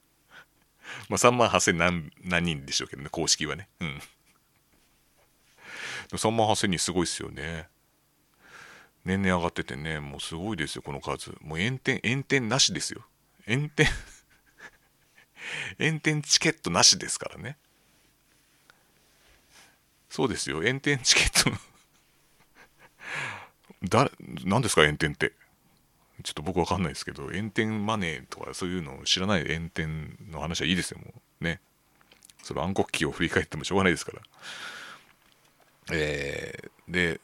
[1.10, 3.68] まあ、3万8000何何人でしょうけどね、公式はね。
[3.80, 4.02] うん。
[6.14, 7.68] 3万8000人すごいですよね。
[9.06, 11.32] 年々上がっててね、もうすごいですよ、この数。
[11.42, 13.06] もう炎天、炎天なしですよ。
[13.48, 13.88] 炎天
[15.80, 17.58] 炎天チケットなしですからね。
[20.10, 21.58] そうですよ、炎天チケット
[23.84, 24.12] 誰、
[24.46, 25.34] 何ですか、炎天って。
[26.24, 31.43] ちょっと僕わかんないですけど、炎天マネーとかそういうのを知らない炎天の話はいいですよ、もう。
[31.43, 31.62] ね。
[32.43, 34.22] その暗黒期を振り返ってもしょうがないですから。
[35.91, 37.22] えー、で、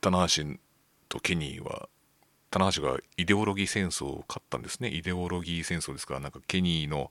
[0.00, 0.44] 棚橋
[1.08, 1.88] とケニーは、
[2.50, 4.88] 棚橋がイデオロギー戦争を勝ったんですね。
[4.88, 7.10] イデオロギー戦争ですから、なんかケニーの、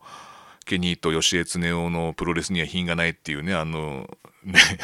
[0.65, 4.09] ケニーと吉江恒夫のプロレスには品がないっていうね、あの、
[4.51, 4.59] ね。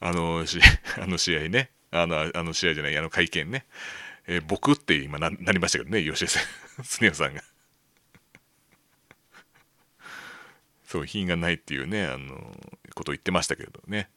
[0.00, 0.44] あの、
[1.00, 1.70] あの試合ね。
[1.90, 3.64] あのあの試合じゃないあの会見ね、
[4.26, 6.42] えー、僕って今ななりましたけどね吉江さん
[6.84, 7.42] 常也さんが。
[10.84, 12.34] そう品がないっていうねあの
[12.94, 14.10] ことを言ってましたけどね。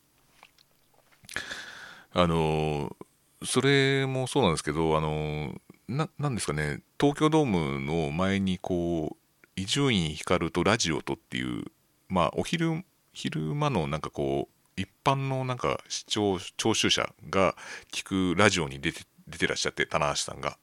[2.13, 2.95] あの
[3.43, 11.65] それもそうなんですけどあのななんですかね東京ドームの前にこう伊集院光とラジオとっていう
[12.11, 12.83] まあお昼
[13.13, 17.55] 昼間のなんかこう一般のなんか視聴聴衆者が
[17.91, 20.57] 聞くラジオに出て出てらっしゃって棚橋さんが。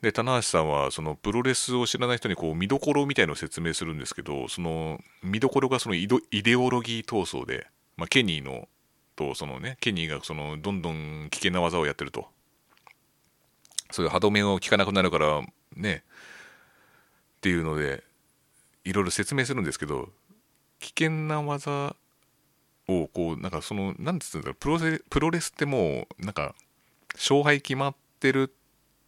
[0.00, 8.68] で棚橋さんはそのプロレスを知らない人にこう見どころみたいのを説明するんですけどその見どころがそのイデオロギー闘争で、まあ、ケニーの
[9.16, 12.28] とそのねケニーがそのどんどん危険な技をやってると
[13.90, 15.42] そういう歯止めを効かなくなるから
[15.74, 16.04] ね
[17.38, 18.04] っていうので
[18.88, 20.08] いろいろ説明するんですけど
[20.80, 21.94] 危険な技
[22.88, 26.54] をこうなんかその何て言うんだろうプロレプロレスってもうなんか
[27.14, 28.54] 勝敗決まってる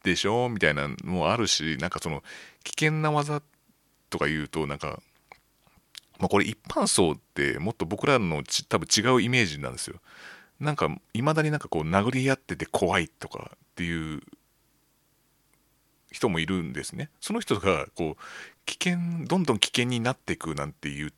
[0.03, 2.23] でしょみたいなのもあるしなんかその
[2.63, 3.43] 危険な技
[4.11, 5.01] とか言うとなんか
[6.19, 9.97] まあ、これ一般層ってもっと僕らの多分違うイメージなんですよ。
[10.61, 14.21] なんかいまだになんかこう殴り合ってて怖いとかっていう
[16.13, 17.09] 人もいるんですね。
[17.23, 18.23] その人がこう
[18.79, 21.13] 危険どんどん危険になっていくなんて言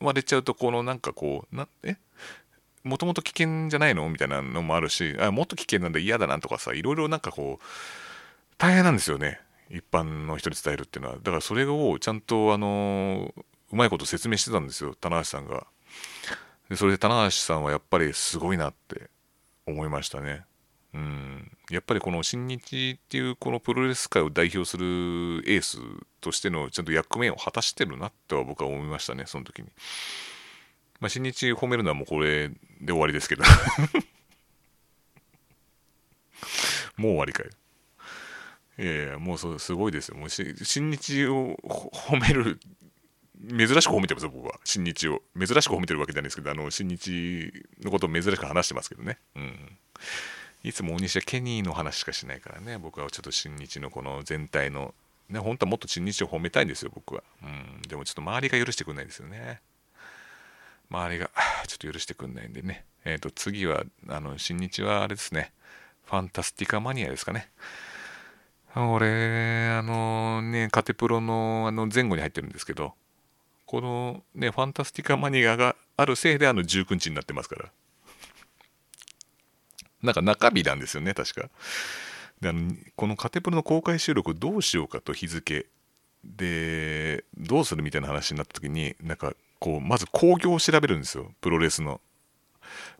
[0.00, 1.96] われちゃうとこのなんかこうなえ？
[2.82, 4.08] もともと危険じゃないの？
[4.08, 7.64] みたいなのもあるしあもっと危険なんで嫌だなとかさいろいろなんかこう
[8.56, 9.38] 大変なんですよね。
[9.68, 11.16] 一般の人に伝えるっていうのは。
[11.16, 13.34] だからそれをちゃんとあの
[13.70, 15.66] うまいこと説明してたんですよ棚橋さんが。
[16.70, 19.10] でそれで棚橋さんはやっぱりすごいなって
[19.66, 20.44] 思いましたね。
[20.94, 21.50] うん。
[21.70, 24.84] やっぱりこの新日っていうこのプロレス界を代表する
[25.46, 25.78] エース
[26.20, 29.68] としてのちゃんと役目を果たしてるなとは僕は思いましたねその時に。
[31.00, 32.56] まあ新日褒めるのはもうこれで
[32.88, 33.44] 終わりですけど。
[36.96, 37.50] もう終わりかよ
[38.78, 40.16] いやいやもうそすごいですよ。
[40.16, 42.60] もう新日を褒める
[43.48, 44.58] 珍しく褒めてますよ僕は。
[44.64, 45.22] 新日を。
[45.38, 49.18] 珍しく褒めてるわけじゃないですけどあの新日のことを珍しく話してますけどね。
[49.34, 49.78] うん。
[50.62, 52.78] いつも大西はケニーの話しかしないからね。
[52.78, 54.94] 僕はちょっと新日のこの全体の
[55.28, 57.22] ね本当はもっと新日を褒めたいんですよ僕は。
[57.42, 57.82] うん。
[57.88, 59.60] でもちょっと周りが許してくんないですよね。
[60.90, 61.30] 周りが
[61.66, 62.84] ちょっと許してくんないんでね。
[63.04, 65.52] えっ、ー、と次はあの新日はあれですね。
[66.04, 67.48] ファンタスティカマニアですかね。
[68.74, 72.92] 俺あのねカテプロのあの前後に入ってるんですけど
[73.64, 77.70] このねファンタスティカマニアがあるせいであの19日になってますから。
[80.02, 81.48] なんか中日なんですよね、確か。
[82.40, 85.66] であのこのカテプロの公開収録どうしようかと日付。
[86.24, 92.00] でどうするみたいな話になった時になんかこうまず興行を調べるんですよプロレスの。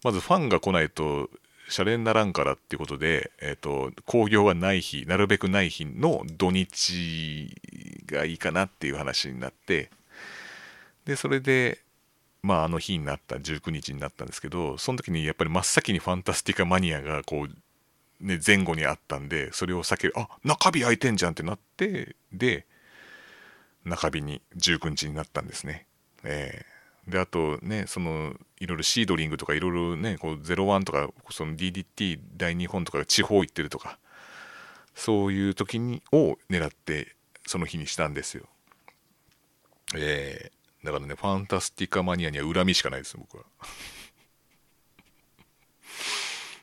[0.04, 1.28] まずファンが来ないと
[1.68, 7.52] シャレにならんからっていうことで、えーと、興行がない日なるべくない日の土日
[8.06, 9.90] がいいかなっていう話になって。
[11.04, 11.80] でそれで
[12.46, 22.64] まあ、あの日になった19日になったんですけどその時にやっぱり真っ先にファンタスティカマニアがこう、ね、前後にあったんでそれを避けるあ中日空いてんじゃんってなってで
[23.84, 25.86] 中日に19日になったんですね。
[26.22, 33.98] えー、であとねそのいろいろシードリングとかいろいろねこう01とかその DDT 大日本とか地方行ってるとか
[34.94, 38.44] そういう時にを狙ってその日にしたんですよ。
[39.96, 40.52] え
[40.86, 43.44] だからね、ファンタスティカマニアには恨みしかないです、僕は。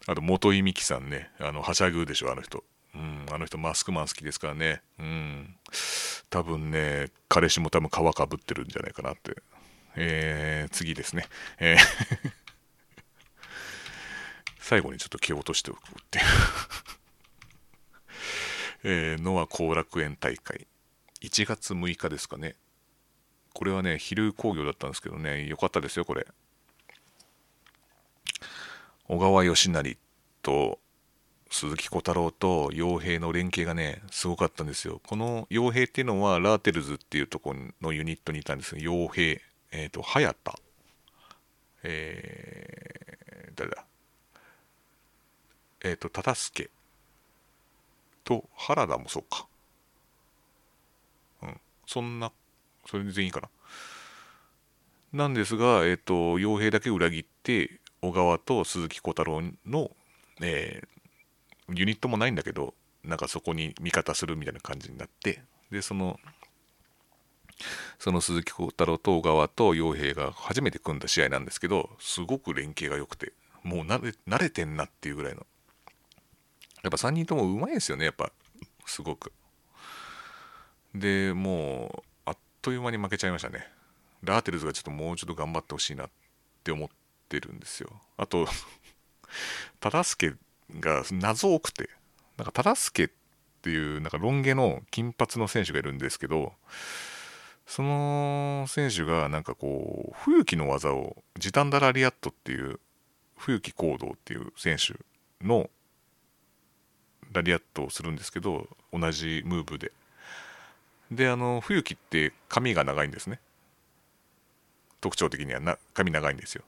[0.07, 2.63] あと、元井美樹さんね、あの、はしゃぐでしょ、あの人。
[2.95, 4.81] うん、あの人、マスクマン好きですからね。
[4.97, 5.57] うん。
[6.29, 9.35] 多分ね、彼氏も多分皮かぶってるんじゃないかなって。
[9.95, 11.27] えー、次ですね。
[11.59, 11.77] えー
[14.59, 16.25] 最後にちょっと気を落としておくっていう
[19.13, 20.67] えー、ノア後楽園大会。
[21.21, 22.55] 1月6日ですかね。
[23.53, 26.27] これはね、昼工業だったんですけどね、よかったですよ、これ。
[29.07, 29.97] 小川義成
[30.41, 30.79] と
[31.53, 34.99] 鈴木小太郎と傭兵の連携がね、すごかったんですよ。
[35.05, 39.07] この傭兵っていうのは、ラーテルズっていうところのユニットにいたんですよ。
[39.07, 39.39] 傭兵、
[39.71, 40.59] えっ、ー、と、早田、
[41.83, 43.85] えー、誰だ
[45.83, 46.69] えっ、ー、と、忠助
[48.23, 49.45] と原田もそうか。
[51.43, 52.31] うん、そんな
[52.85, 53.49] それで全員かな。
[55.13, 59.91] なんですが、えっ、ー、と、傭兵だけ裏切って、小川と鈴木小太郎の、
[60.41, 62.73] えー、ユニットもないんだけど、
[63.03, 66.19] なんかそこに味方するみたいな感じになって、で、その、
[67.99, 75.45] その鈴木小太郎と小川と傭兵が初めて組んだ試合なんですけど、すごく連携が良くて、もう慣れ慣れてんなっていうぐらいの。
[76.83, 78.31] やっぱ3人ともうまいですよね、やっぱ、
[78.85, 79.31] すごく。
[80.93, 82.12] で、もう、
[82.63, 83.67] という間に負けちゃいましたね。
[84.23, 86.09] ラーテルズがちょっともうちょっと頑張ってほしいなっ
[86.63, 86.89] て思っ
[87.27, 87.89] てるんですよ。
[88.15, 88.47] あと、
[89.81, 90.33] 忠助
[90.79, 91.89] が謎多くて、
[92.37, 93.09] なんか忠助っ
[93.61, 96.53] ていうなんかロン毛の金髪の選手がいるんですけど、
[97.67, 102.79] その選手がなんかこう、冬木の技を、ジタンダラリアットっていう、
[103.35, 104.95] 冬木行動っていう選手
[105.45, 105.69] の
[107.33, 109.91] ラリアットをするんですけど、同じムーブで。
[111.15, 113.39] であの冬木って髪が長いんですね。
[115.01, 116.63] 特徴的にはな髪長いんですよ。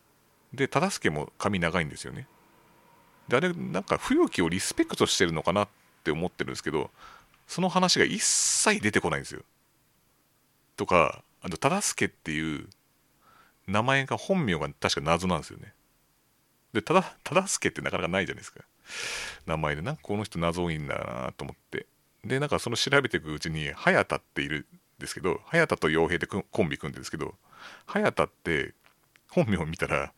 [0.54, 2.28] で忠相も髪長いんですよね。
[3.28, 5.68] であれなんか冬木をリスペクトしてるのかなっ
[6.04, 6.92] て思ってるんですけど
[7.48, 9.42] その話が一切出てこないんですよ。
[10.76, 12.68] とかあと忠相っていう
[13.68, 15.74] 名前が本名が確か謎なんですよね。
[16.74, 18.62] で忠相ってなかなかないじゃないですか。
[19.46, 21.88] 名前でなんかこの人謎多いんだなと思って。
[22.26, 27.36] でなんかその調べていくうちに早田っているんですけど早田と傭兵でコンビ組んでるんですけど
[27.86, 28.74] 早田って
[29.30, 30.12] 本名を見たら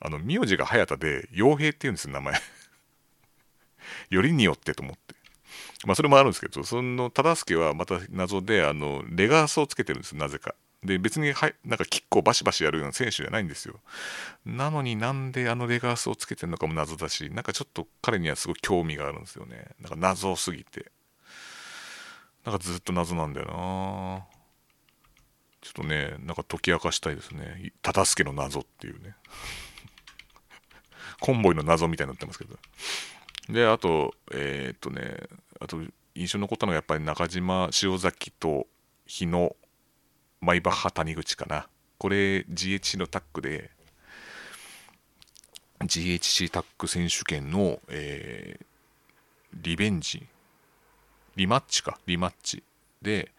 [0.00, 2.34] あの名字が早田で傭兵っていうんですよ名前。
[4.10, 5.14] よりによってと思って。
[5.86, 10.54] まあそれもあるんですけどその忠助はまた謎であのレガースをつけてるんですなぜか。
[10.84, 13.80] で別にはなんかキックをバシバシやるような選手じゃないんですよ。
[14.44, 19.68] なのになんであのレガースをつけてるのかも謎だしなんかちょっと彼にはすごい興味があるんですよね。
[19.80, 20.92] なんか謎すぎて。
[22.46, 24.24] なんかずっと謎なんだよな。
[25.60, 27.72] ちょっとねなんか解き明かしたいですね。
[27.82, 29.16] 忠助の謎っていうね。
[31.20, 32.56] コンボイの謎みたいになってますけど。
[33.48, 35.28] であとえー、っとね
[35.60, 35.82] あと
[36.14, 38.68] 印象に残ったのがやっぱり中島塩崎と
[39.06, 39.56] 日野
[40.40, 41.68] マイバッハ谷口かな。
[41.98, 43.72] これ GHC のタックで
[45.80, 48.66] GHC タック選手権の、えー、
[49.52, 50.28] リベンジ
[51.36, 51.98] リマッチか。
[52.06, 52.62] リマッチ。
[53.02, 53.30] で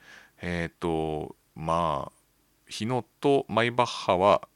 [0.41, 2.11] えっ、ー、とまあ
[2.67, 4.47] 日野とマイバッハは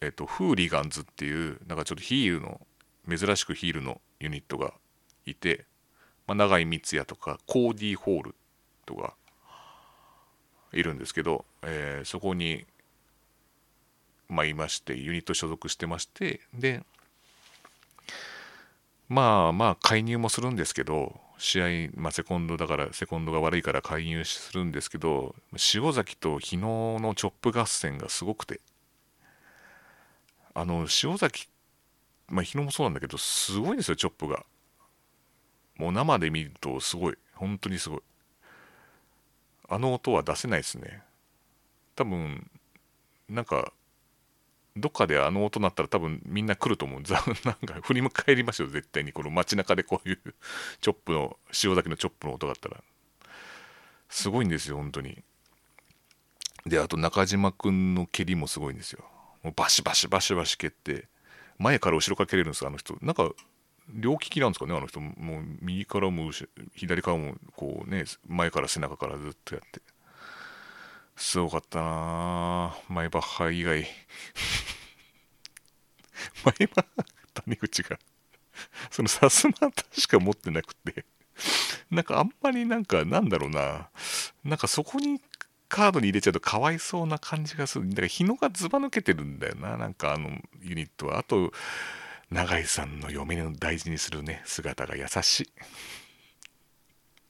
[0.00, 2.60] えっ、ー、とフーリガンズっていうなんかちょっとヒールの
[3.08, 4.72] 珍しくヒールのユニットが
[5.26, 5.66] いて、
[6.26, 8.34] まあ、永井光也とかコーディー・ホール
[8.86, 9.14] とか
[10.72, 12.64] いるんですけど、えー、そこに、
[14.28, 16.82] まあ、いましてユニット所属してましてで
[19.08, 21.66] まあまあ介入もするんですけど試合、
[22.00, 25.34] まあ、セコンドだからセコンドが悪いから介入するんですけど
[25.74, 28.60] 塩崎と日野のチョップ合戦がすごくて。
[30.54, 31.48] あの塩崎
[32.28, 34.44] まあ日野もそうなんだけどすごいんですよチョップが。
[35.78, 37.18] もう生で見るとすごい。
[37.34, 38.00] 本当にすごい。
[39.68, 41.02] あの音は出せないですね。
[41.96, 42.48] 多分
[43.28, 43.72] なんか
[44.76, 47.02] どっかであの音鳴ったら多分みんな来ると思う。
[47.44, 50.18] なんか振り返りますよ絶対にこの街中でこういう
[50.80, 52.82] チョップの塩崎のチョップの音があったら。
[54.08, 55.22] すごいんですよ本当に。
[56.66, 59.04] であと中島君の蹴りもすごいんですよ。
[59.42, 61.08] もうバシバシバシバシ蹴って。
[61.58, 62.96] 前から後ろから蹴れるんですよあの人。
[63.02, 63.30] なんか
[63.88, 65.00] 両利きなんですかねあの人。
[65.00, 66.30] もう右からも
[66.74, 69.80] 左からもこうね前から背中からずっとやって。
[71.16, 72.76] すごかったな。
[72.88, 73.86] マイバッハ以外。
[76.44, 77.04] マイバッハ
[77.44, 77.98] 谷口が。
[78.90, 81.04] そのさすまたしか持ってなくて。
[81.90, 83.88] なんかあんまりなんかなんだろうな。
[84.44, 85.20] なんかそこに
[85.68, 87.88] カードに入れちゃうとかわいそうな感じがする。
[87.88, 89.76] だから日野がずば抜けてるんだよな。
[89.76, 91.18] なんかあのユニットは。
[91.18, 91.52] あと
[92.30, 94.42] 永井さんの嫁の大事にするね。
[94.44, 95.52] 姿が優しい。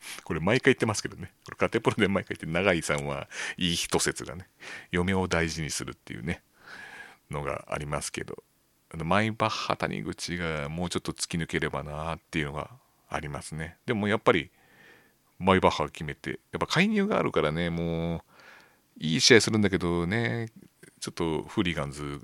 [0.24, 1.32] これ毎回言ってますけどね。
[1.44, 4.48] これカテプロで毎回言って、永井さんはいい人説がね、
[4.90, 6.42] 嫁を大事にするっていうね、
[7.30, 8.42] のがありますけど、
[9.04, 12.70] マイバッハ谷口がもうちょっと突き抜ければなっていうのが
[13.08, 13.76] ありますね。
[13.86, 14.50] でもやっぱり、
[15.38, 18.22] マイバッハ決めて、やっぱ介入があるからね、もう、
[18.98, 20.50] いい試合するんだけどね、
[21.00, 22.20] ちょっとフーリガンズ、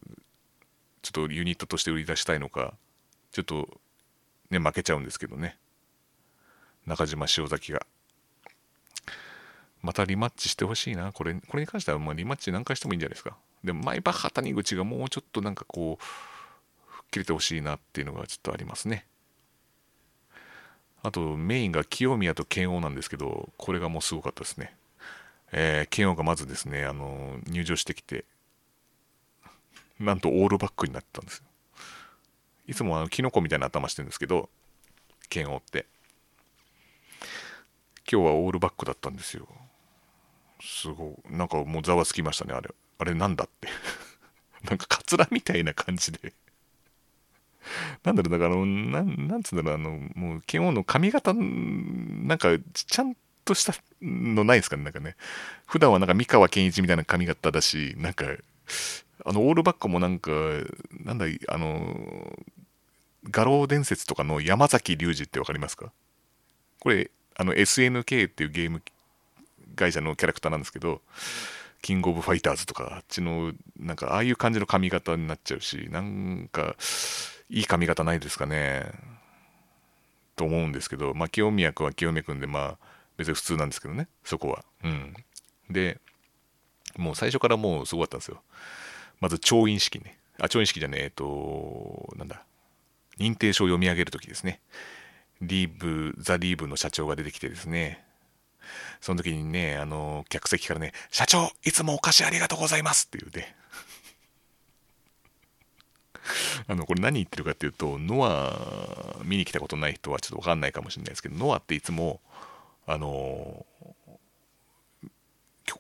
[1.03, 2.75] ちょっとユニットとして売り出したいのか、
[3.33, 3.81] ちょっと
[4.51, 5.59] ね、負けちゃうんですけどね。
[6.89, 7.87] 中島塩崎が。
[9.81, 11.13] またリマッチしてほしいな。
[11.13, 13.37] これ、これに関しては、まあ、リマッチ何回してもいいんじゃないですか。
[13.63, 16.05] でも、マイバッハ谷口がもうちょっとなんかこう、
[16.91, 19.07] 吹っ切れてほしいなっていうのがちょっとありますね。
[21.03, 24.75] あと、メインが清宮と剣王なんですけど、これがもうすごかったですね。
[25.53, 28.25] えー、剣王がまずですね、あの、入場してきて、
[30.01, 31.45] なんとオールバックになってたんですよ。
[32.67, 34.51] いつもあのキノコみたいな頭してるんですけど、
[35.29, 35.87] 剣王って。
[38.11, 39.47] 今日はオールバックだったんですよ。
[40.61, 41.37] すごい。
[41.37, 42.71] なんかもうざわつきましたね、あれ。
[42.99, 43.69] あれなんだって。
[44.69, 46.33] なんかカツラみたいな感じで
[48.03, 55.17] なんだろう、だからあの、なん、なんつうんだろう、あの、もう、剣王の髪型、なんか、ちゃんとしたのないですかね、なんかね。
[55.67, 58.25] 普段はなんか三河健一みたいな髪型だし、なんか、
[59.27, 60.31] あの、オールバックもなんか、
[61.05, 62.39] なんだ、あの、
[63.31, 65.93] 画廊伝説とかの山崎隆二ってわかりますか？
[66.81, 68.83] これ、あの SNK っていうゲーム
[69.77, 71.01] 会社のキャラクターなんですけど、
[71.81, 76.77] キングオブファイターズとか、あっちの、なんか、ああいう感じの髪型になっちゃうし、なんか、
[77.49, 78.91] いい髪型ないですかね。
[80.37, 82.79] と思うんですけど、まあ、清宮君は清宮君で、まあ、
[83.17, 84.65] 別に普通なんですけどね、そこは。
[84.85, 85.15] うん。
[85.71, 85.99] で、
[86.97, 88.43] もう最初からもうすごかったんですよ。
[89.21, 90.19] まず、調印式ね。
[90.41, 92.43] あ、調印式じゃねえ、っと、なんだ。
[93.19, 94.61] 認定書を読み上げるときですね。
[95.41, 98.05] リーブ、ザ・リーブの社長が出てきてですね、
[99.01, 103.55] その時にね、あの、客席からね、社長、いつもお菓子ありがとうございますって言うて、
[106.67, 112.21] あの、これ何言ってるかっていうと、ノア見に来たことない人はちょっとわかんないかもしれないですけど、ノアっていつも、
[112.87, 113.65] あの、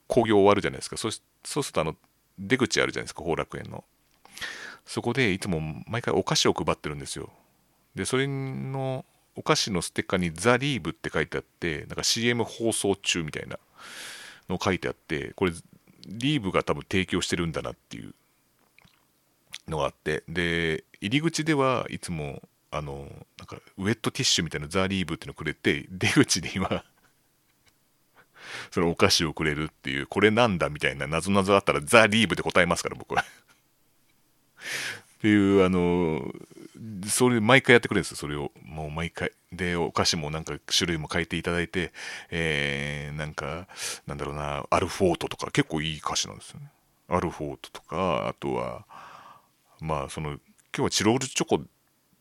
[0.06, 0.96] 興行終わるじゃないですか。
[0.96, 1.12] そう
[1.44, 1.96] そうすると、あの、
[2.38, 3.84] 出口あるじゃないですか、後楽園の。
[4.86, 7.30] そこでいつも毎回お菓子を配ってるんですよ。
[7.94, 9.04] で、それの
[9.38, 13.58] お菓子のステッカーに「ザ・リーブ」って書いてあってなんか CM 放送中みたいな
[14.48, 15.52] の書いてあってこれ
[16.06, 18.14] リーブが多分提供してるんだなっていう
[19.68, 23.08] のがあってで入り口ではいつもあの
[23.38, 26.84] なんかウェットティッシュみたいなザ・リーブっていうのくれて出口には
[28.72, 33.24] そのお菓子をくれるっていうこれなんだみたいな謎々あったらザ・リーブで答えますから僕は。
[35.18, 36.32] っていうあの
[37.06, 38.16] それ毎回やってくれるんですよ。
[38.16, 39.32] それをもう毎回。
[39.52, 41.92] でお菓子もなんか種類も変えていただいて
[42.30, 43.66] えー、なんか
[44.06, 46.70] なんだろうなアルフォートとか結構いい菓子なんですよね。
[47.08, 48.84] アルフォートとかあとは
[49.80, 50.40] まあその今
[50.72, 51.58] 日はチロールチョコ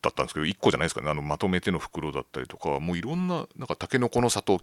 [0.02, 1.10] だったんですけど1個じゃないですかね。
[1.10, 4.62] あのまとめての袋だったりとかもういろんななんかたけのこの里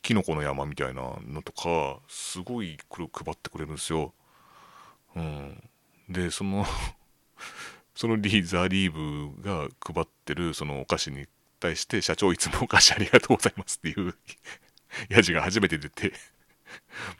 [0.00, 4.14] きのこの山みたいなのとかすごい配ってくれるんですよ。
[5.14, 5.62] うん、
[6.08, 6.64] でその
[7.94, 11.26] そのリーザリーブが配ってるそのお菓子に
[11.60, 14.14] 対して社長いつもお菓子ありがとうございますっていう
[15.08, 16.12] やじが初めて出て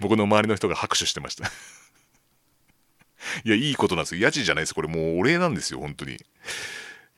[0.01, 1.51] 僕の周りの人が拍手してました。
[3.45, 4.23] いやいいことなんですよ。
[4.23, 4.75] やじじゃないです。
[4.75, 6.19] これもうお礼なんですよ本当に。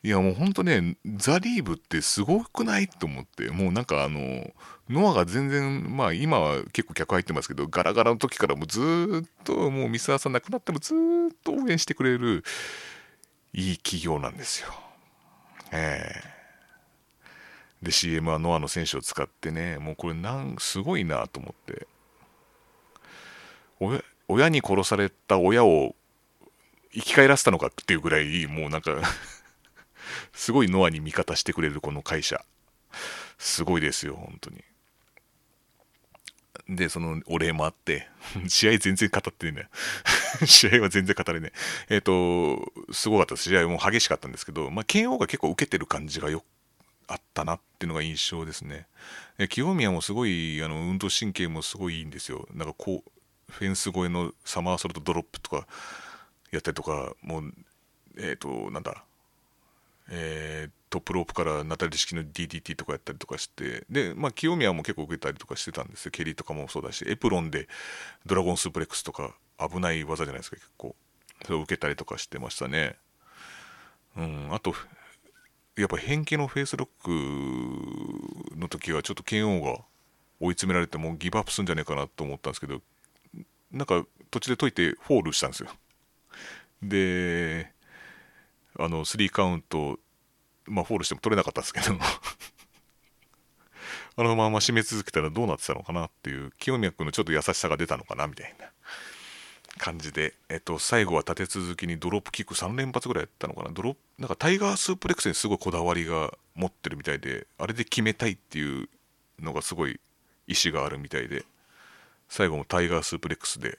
[0.03, 4.53] いやもうほんとね、ザ・リーブってすごくないと思って、もうなんかあの、
[4.91, 12.45] ノアが全然、まあ今は結構客入ってますけど、ガラガラの時からもうずっと、もう三沢さん亡くなってもずっと応援してくれる、
[13.55, 14.75] いい企業なんですよ。
[15.73, 21.87] ええー、で、CM はノアの選手を使ってね、もうこれなん、すごいなと思って。
[23.79, 25.95] 親親に殺された親を
[26.93, 28.91] 生き返らせたのかっていうぐらい、もうなんか
[30.33, 32.45] すごいノアに味方してくれるこの会社。
[33.39, 34.65] すごいですよ、本当に。
[36.69, 38.09] で、そのお礼もあって、
[38.49, 39.69] 試合全然語ってね。
[40.47, 41.53] 試合は全然語れね
[41.89, 41.97] え。
[41.97, 43.51] えっ、ー、と、すごかったです。
[43.51, 46.45] 試合も激しかったんですけど、まあ、KO が結構受けてる感じがよ
[47.07, 48.87] あったなっていうのが印象ですね。
[49.39, 52.49] え清宮もすごい、あの、運動神経もすごいいいんですよ。
[52.55, 55.67] なんかこう、フェンス越えのサマーソルトドロップとか
[56.51, 57.55] やったりとか、もう、
[58.17, 59.05] えっ、ー、と、なんだ、
[60.11, 66.13] えっー、トップロープからナタリ式の DDT とかやったりとかしてで、まあ、清宮も結構受けたりとかしてたんですよ。
[66.13, 67.67] 蹴りとかもそうだしエプロンで
[68.27, 70.95] ドラゴンスープレックスとか危ない技じゃないですか結構。
[71.45, 72.95] それを受けたりとかしてましたね。
[74.17, 74.73] うんあと
[75.77, 79.81] やっぱ変形のフェイスロックの時はちょっと KO が
[80.39, 82.81] 追い詰められてもうギブアップするんじゃねえかなと思ったんですけど
[83.73, 85.71] なんか途中で解いてフォールしたんですよ。
[86.85, 87.73] で
[88.79, 89.99] あの3カウント、
[90.67, 91.97] まあ、フォールしても取れなかったんですけど。
[94.17, 98.71] あのまま締め続けたらどうなってたのかなっていう清宮君のちょっと優しさが出たのかなみたいな
[99.79, 103.71] 感じで、えっと、最後は立て続けにドロップキック3連発ぐらいやったのかな。
[103.71, 108.89] ドロなんかタイガースープレックスにすごいこだわりが持ってるみたいであれで決めたいっていう
[109.41, 109.99] のがすごい
[110.47, 111.45] 意志があるみたいで
[112.29, 113.79] 最後もタイガースープレックスで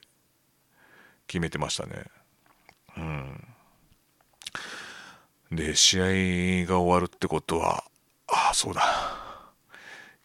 [1.28, 2.06] 決めてましたね。
[2.98, 3.55] うん
[5.52, 6.06] で、試合
[6.68, 7.84] が終わるってことは、
[8.28, 8.82] ああ、そうだ。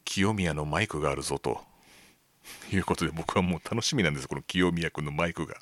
[0.05, 1.61] 清宮のマイクがあるぞと
[2.73, 5.57] いうことで僕はもう楽しみなんです、この清宮君のマイクが。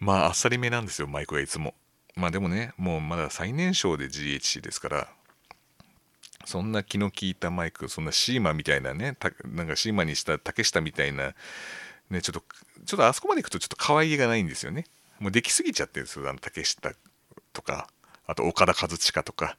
[0.00, 1.74] まあ、あっさりめなんですよ、マイクがいつも。
[2.16, 5.08] まあでもね、もうまだ最年少で GHC ですから、
[6.44, 11.34] そんな気の利いたマイク、そんなシーマみたいなね、なんかシーマにした竹下みたいな、
[12.08, 12.42] ね、ちょっと、
[12.84, 14.86] ちょっとあそこまで行くとちょっと可愛げがないんですよね。
[15.20, 16.28] もうできすぎちゃってるんですよ。
[16.28, 16.92] あの竹下
[17.52, 17.88] とか
[18.26, 19.56] あと岡田和親とか。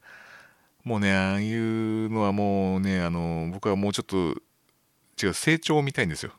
[0.84, 4.42] もうねああいうのはもうねあの僕はもうちょっと
[5.24, 6.32] 違う成長を見たいんですよ、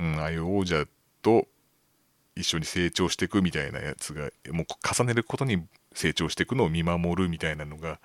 [0.00, 0.84] うん、ああいう王者
[1.22, 1.46] と
[2.34, 8.00] 一緒に成長していくみたいなやつがもう重ねることに成長していくのを見守るみたいなのが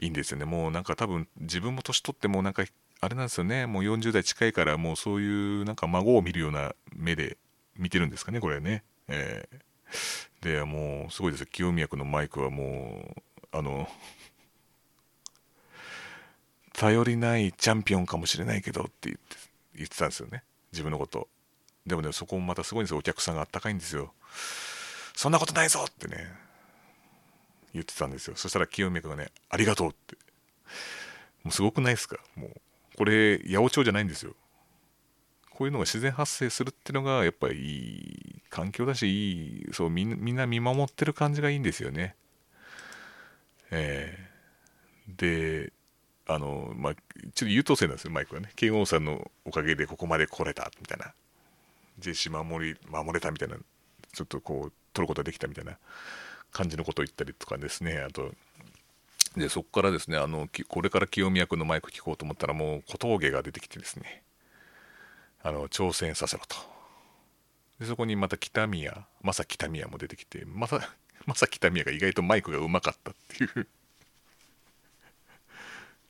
[0.00, 0.44] いいんですよね。
[0.44, 2.64] もうなんか多分自分も年取ってもなんか
[3.00, 3.64] あれなんですよね。
[3.64, 5.26] もう40代近いからもうそうい
[5.62, 7.38] うなんか孫を見るような目で
[7.78, 8.84] 見てるんですかねこれね。
[9.08, 13.88] えー、でもうすごいです清宮君のマイクはもうあの
[16.72, 19.36] 頼りないチャンピオンかもしれないけどって言って
[19.74, 20.42] 言ってたんですよね。
[20.72, 21.28] 自分のこと。
[21.86, 22.98] でもねそこもまたすごいんですよ。
[22.98, 24.12] お客さんがあったかいんですよ。
[25.14, 26.32] そんなことないぞってね
[27.72, 28.36] 言ってたんですよ。
[28.36, 30.16] そしたら清宮君がねありがとうって。
[31.44, 32.18] もうすごくないですか？
[32.34, 32.50] もう
[32.96, 34.34] これ八百長じゃないんですよ。
[35.56, 42.14] こういうのが自然発生するっていうのがやっぱりいい環境だしいいそうみんな見守ってる感じがいいんですよね。
[43.70, 45.72] えー、で
[46.28, 48.50] あのまあちょっと優等生なんですよマイクはね。
[48.54, 51.14] 剣王さんのおかげでここまで来れたみたいな。
[51.98, 53.56] ジェシ守り守れたみたいな。
[54.12, 55.78] ちょっとこう取ることができたみたいな。
[56.52, 57.98] 感じのことを言ったりとかですね。
[57.98, 58.32] あと
[59.36, 64.22] でそこからですねあのこれから清宮君のマイク聞こうと思ったらもう小峠が出てきてですね。
[65.46, 66.56] あの挑戦させろと。
[67.78, 70.80] でそこにまた北宮正北宮も出てきてまさ
[71.24, 73.68] 正 北宮が意外とマイクがうまかったっていう。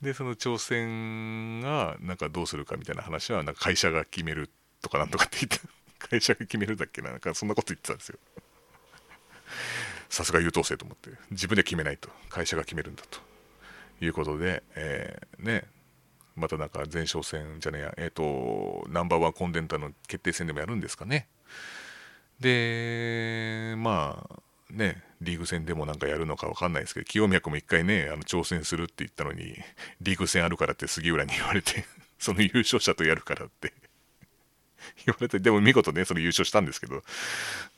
[0.00, 4.48] でその挑戦がなんかどうするかみたいな話はなんか会社が決める
[4.80, 5.60] とかなんとかって言って
[5.98, 8.18] 会社が決めるだっけななんかそんなこと言ってたんですよ。
[10.08, 13.20] さすが優等生と思って自分で決めないと会社が決めるんだと。
[14.00, 15.64] いうことで、えー、ね
[16.36, 17.94] またなんか前哨戦じゃねえや。
[17.96, 21.28] えっ、ー、とナンバーワンコンデンタの決定戦でもやるんですかね。
[22.40, 29.56] でまあねリーグ戦でもなんかやるのか分かんないですけど清宮君も一回ねあの挑戦するって言ったのに
[30.02, 31.86] リーグ戦あるからって杉浦に言われて
[32.18, 33.72] その優勝者とやるからって。
[35.04, 37.02] 言われてでも見事ねその優勝したんですけど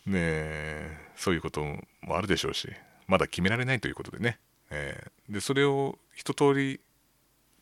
[0.07, 1.63] ねそういうこと
[2.03, 2.69] もあるでしょうし
[3.07, 4.39] まだ決められないということでね、
[4.71, 6.81] えー、でそれを一通り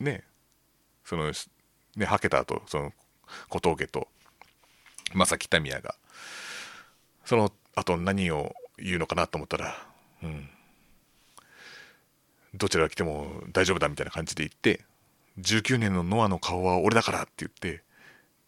[0.01, 0.25] ね
[1.07, 1.33] その
[1.97, 2.93] ねはけた後その
[3.49, 4.09] 小峠と
[5.15, 5.95] 正木民也が
[7.25, 9.75] その後何を言うのかなと思ったら、
[10.23, 10.49] うん、
[12.55, 14.85] どちらが来ても大丈夫だみたいな感じで言って
[15.39, 17.83] 19年のノアの顔は俺だからって言って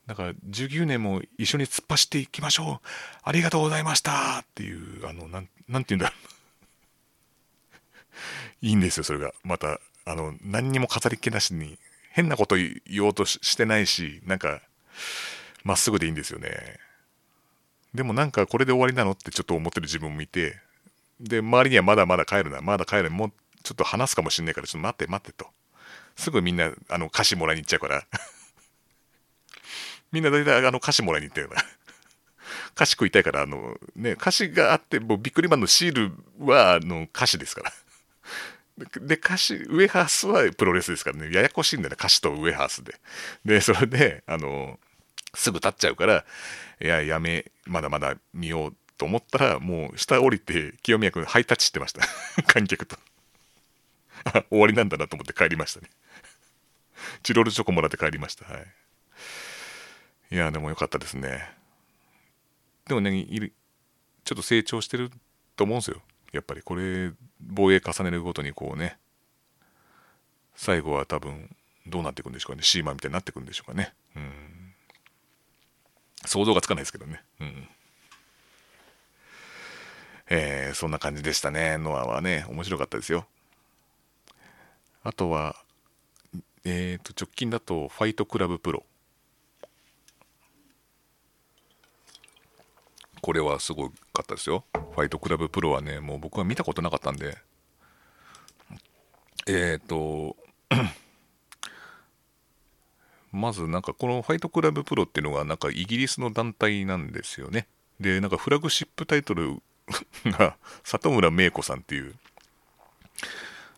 [0.06, 2.86] だから19年も一緒に突っ走っていきましょう。
[3.22, 6.14] ありがとうございましたっていうあのなんなんて言うんだろ
[8.62, 8.66] う。
[8.66, 9.32] いいんですよそれが。
[9.44, 11.78] またあの何にも飾り気なしに
[12.18, 14.60] 変なこと言おうとしてないしなんか
[15.62, 16.50] まっすぐでいいんですよね。
[17.94, 20.58] でもなんかこれで終わりなのってちょっと思ってる自分もいて
[21.20, 25.46] で周りにはまだまだ帰るなまだ帰るもうちょっと話すかもしんないからちょっと待って待ってと。
[26.16, 28.04] すぐみんなあの歌詞もらいに行っちゃうから。
[30.10, 31.62] みんな大体あの歌詞もらいに行ったよな。
[32.74, 36.12] 歌詞食いたいからあのね歌詞があってもうビックリマンのシール
[36.44, 37.72] はあの歌詞ですから。
[39.00, 41.32] で歌詞ウエハースはプロレスですからね。
[41.32, 42.94] ややこしいんだよね歌詞とウエハースで。
[43.44, 44.78] でそれであの
[45.34, 46.24] すぐ立っちゃうから
[46.80, 52.02] いややめまだまだ見ようと思ったらもう下降りて清宮君ハイタッチしてました。
[52.46, 52.96] 観客と。
[54.24, 55.88] あ終わりなんだなと思って帰りましたね。
[57.22, 58.44] チロルチョコもらって帰りました。
[58.44, 60.34] はい。
[60.34, 61.48] いやでもよかったですね。
[62.86, 63.52] でもねいる
[64.24, 65.10] ちょっと成長してる
[65.56, 66.02] と思うんですよ。
[66.32, 68.98] やっぱりこれ防衛重ねるごとにこうね
[70.56, 71.54] 最後は多分
[71.86, 74.58] どうなっていくんでしょうかねシーマンみたいになっていくんでしょうかねうん
[76.26, 77.22] 想像がつかないですけどね。
[77.40, 77.68] うん。
[80.30, 81.78] えー、そんな感じでしたね。
[81.78, 83.26] ノアはね、面白かったですよ。
[85.04, 85.56] あとは、
[86.64, 88.84] えっ、ー、と、直近だと、ファイトクラブプロ。
[93.22, 94.64] これはすごいかったですよ。
[94.72, 97.38] ファイトクラブプロはね、もう僕は見たことなかったんで、
[99.46, 100.36] えっ、ー、と、
[103.32, 107.66] まずなんかこのファイトクラブプロっていうのがなんかイギリスの団体なんですよね。
[108.00, 109.62] で、なんかフラグシップタイトル
[110.26, 112.14] が里村芽衣子さんっていう、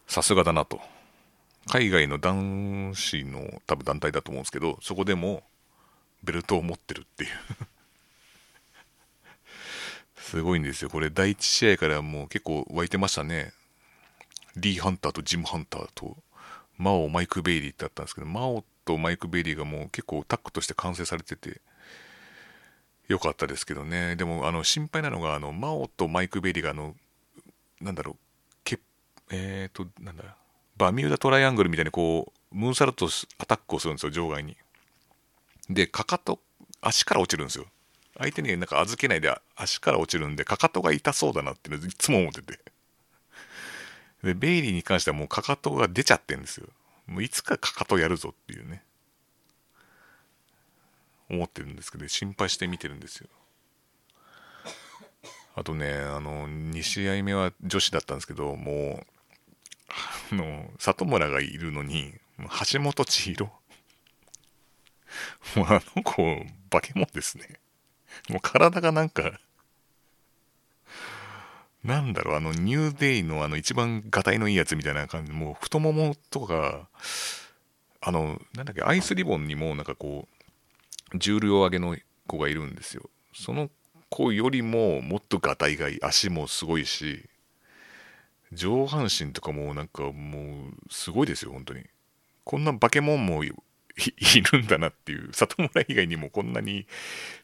[0.07, 0.81] さすがだなと。
[1.67, 5.45] 海外の男子の多分団体だと思うんですけど、そこでも
[6.25, 7.31] ベルトを持ってるっていう
[10.31, 10.91] すごいんですよ。
[10.91, 13.53] これ第1試合からもう結構湧いてましたね。
[14.57, 16.17] リー・ハンターとジム・ハンターと
[16.79, 21.61] マオ・マイク・ベイリーってあったんですけど、マオとマイク・ベイリーがもう結構タッグとして完成されてて
[23.09, 26.95] よかったですけどねでもあの心配なのがあのマオとマイク・ベイリーがあの
[27.81, 28.17] なんだろう
[28.63, 28.79] け
[29.31, 30.25] えっ、ー、となんだ
[30.77, 33.09] バミューダトライアングルみたいにこうムーンサルト
[33.39, 34.57] アタックをするんですよ場外に
[35.69, 36.39] でかかと
[36.81, 37.67] 足から落ちるんですよ
[38.21, 42.61] 相手になんか預けないで足から落ちるんでかかとが痛そうだなっていいつも思ってて。
[44.23, 46.67] でベイリーに関してはもうかかとが出ちゃってるんですよ。
[47.07, 48.83] もういつかかかとやるぞっていうね。
[51.31, 53.29] 思ってるんですけど心配して見てるんですよ。
[55.55, 59.07] あとねあの2試合目は女子だったんですけどもう
[60.33, 62.13] あの里村がいるのに
[62.71, 63.47] 橋本千尋。
[65.57, 67.59] もうあの子化け物ですね。
[68.29, 69.41] もう体がなんか
[71.85, 76.89] なんだろう、あの、ニューデイのあの、一番がたいのいいやつみたいな感じ、もう太ももとか、
[78.03, 80.29] あの、なんだっけ、アイスリボンにもなんかこ
[81.15, 81.97] う、重量上げの
[82.27, 83.09] 子がいるんですよ。
[83.35, 83.71] その
[84.11, 87.25] 子よりももっとがたいがいい、足もすごいし、
[88.53, 91.85] 上半身とかもなんかもう、すごいですよ、本当に。
[92.45, 93.43] こんな化け物も
[94.19, 96.87] いるんだなっていう、里村以外にもこんなに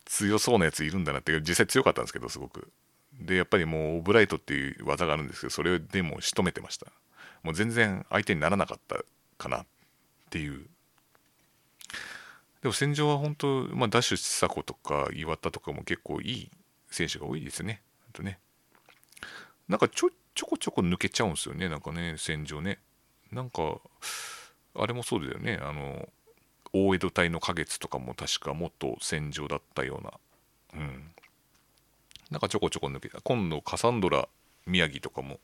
[0.04, 2.72] 強そうなやついるんだなって、実際強かったんですけど、すごく。
[3.20, 6.86] でやっぱりもうオブライトっていう技があるんですけどそれでも仕留めてました
[7.42, 8.96] もう全然相手にならなかった
[9.38, 9.66] かなっ
[10.28, 10.66] ていう
[12.60, 16.50] でも戦場は本当、まあ、ダッシュ千佐子とか岩田とかも結構いい
[16.90, 17.80] 選手が多いですね。
[18.12, 18.38] とね
[19.68, 22.78] なんかちょちょこちょこ抜けちゃうんですよね、なんかね、戦場ね。
[23.32, 23.80] なんか、
[24.74, 26.08] あれもそうだよね、あの、
[26.84, 31.10] 大江戸隊の花月とかも確かもっと戦場だったような、うん。
[32.30, 33.20] なんかちょこちょこ抜けた。
[33.22, 34.28] 今度、カサンドラ
[34.66, 35.38] 宮城とかも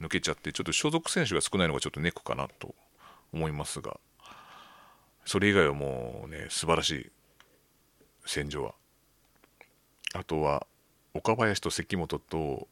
[0.00, 2.74] 抜けちゃって、ちょっと所属選手が少ないのがちょっとネックかなと
[3.32, 3.98] 思いますが、
[5.24, 7.10] それ以外はもうね、素晴らしい
[8.24, 8.74] 戦場は。
[10.14, 10.66] あとは、
[11.14, 12.68] 岡林と関本と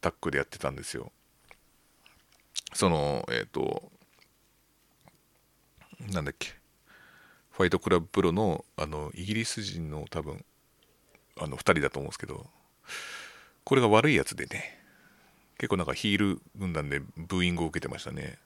[0.00, 1.10] タッグでやってたんですよ。
[2.72, 3.90] その、えっ、ー、と、
[6.12, 10.44] なんだっけ、ァイトクラブプロのあのイギリス人の多分、
[11.38, 12.46] あの2人だと思うんですけど、
[13.64, 14.78] これが悪いやつでね、
[15.58, 18.38] 結構なんかヒール軍団でブーイングを受けてましたね。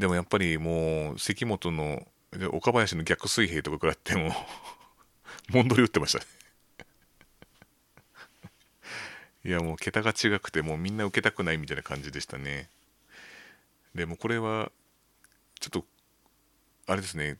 [0.00, 2.06] でもやっぱりもう関本の
[2.52, 4.32] 岡林の逆水平とか食らっても
[5.50, 6.24] モンドリ打ってましたね
[9.44, 12.70] いやもう桁が違くてもうみんな受けたくないみたいな感じでしたね
[13.94, 14.70] でもこれは
[15.60, 15.84] ちょっと
[16.86, 17.36] あれですね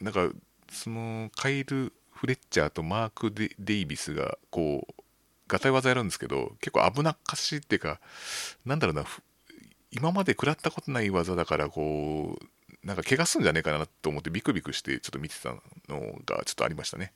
[0.00, 0.30] なんか
[0.70, 5.02] そのカイル・フレッチャーとマーク・デイビスがこう
[5.48, 8.00] ガタイ技やるんですけど結構危なっかしいっていうか
[8.64, 9.04] なんだろうな
[9.90, 15.50] 今まで食らったことない技だからこうなんか怪我すんじゃねえかなと思ってビクビクしてちょっと見てた
[15.88, 17.12] のがちょっとありましたね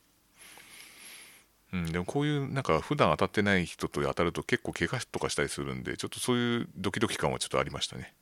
[1.73, 8.13] うん、でもこういうなんか普段当たってない人と当たると結構怪我とかしたりするんでちょっとそういうドキドキ感はちょっとありましたね。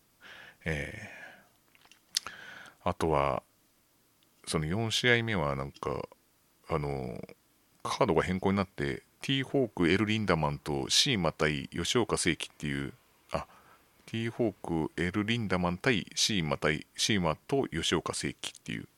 [0.64, 2.30] えー、
[2.84, 3.42] あとは
[4.50, 6.08] その4試合目はなんか
[6.68, 7.20] あの
[7.82, 12.92] カードが変更になって T ホークエル・リンダマンとシーマ対吉岡聖輝っていう
[13.32, 13.46] あ
[14.06, 18.88] T ホークエル・リンダマン対シーマ対シーマと吉岡聖輝っていう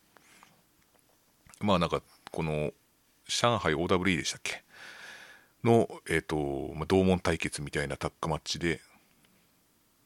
[1.60, 2.72] まあなんかこの
[3.26, 4.62] 上海 OWE でしたっけ？
[5.64, 8.80] の、えっ、ー、と、まあ、同門対決みたいなタッグマッチで、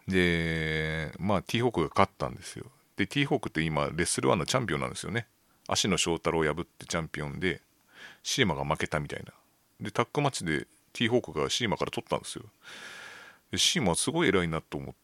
[0.07, 2.67] で、まあ、T ホークが勝ったんですよ。
[2.97, 5.27] で、T ホークって今、レッスルワンのチャンピオンなんですよね。
[5.69, 7.61] 足野翔太郎を破ってチャンピオンで、
[8.23, 9.33] シーマが負けたみたいな。
[9.81, 12.45] で、タッグマッチで T ホークがシーマから取ったんですよ。
[13.51, 14.95] で、シーマはすごい偉いなと思っ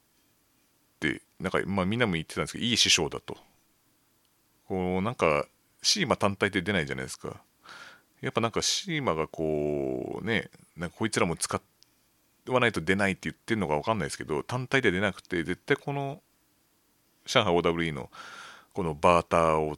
[1.00, 3.36] て、なんか、まあ、みんなも言ってたんですけど、いい師匠だと。
[4.68, 5.46] こう、なんか、
[5.82, 7.42] シーマ単体で出ないじゃないですか。
[8.22, 11.60] やっぱなんかシーマがこうねなんかこいつらも使
[12.48, 16.22] わないと出ないって言ってるのか分かんないですけど単体で出なくて絶対この
[17.26, 18.10] 上海 OWE の
[18.72, 19.76] このバーターを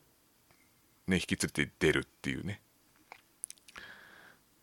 [1.07, 2.61] ね引き連れて出るっていうね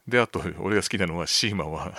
[0.08, 1.94] であと俺が好きなのはシーマは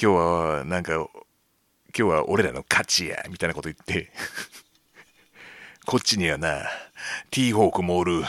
[0.00, 1.10] 今日はなんか今
[1.94, 4.12] 日は俺らの勝ちやみたいなこと言って
[5.84, 6.62] こっちにはな、
[7.30, 8.22] ティーホークもおる、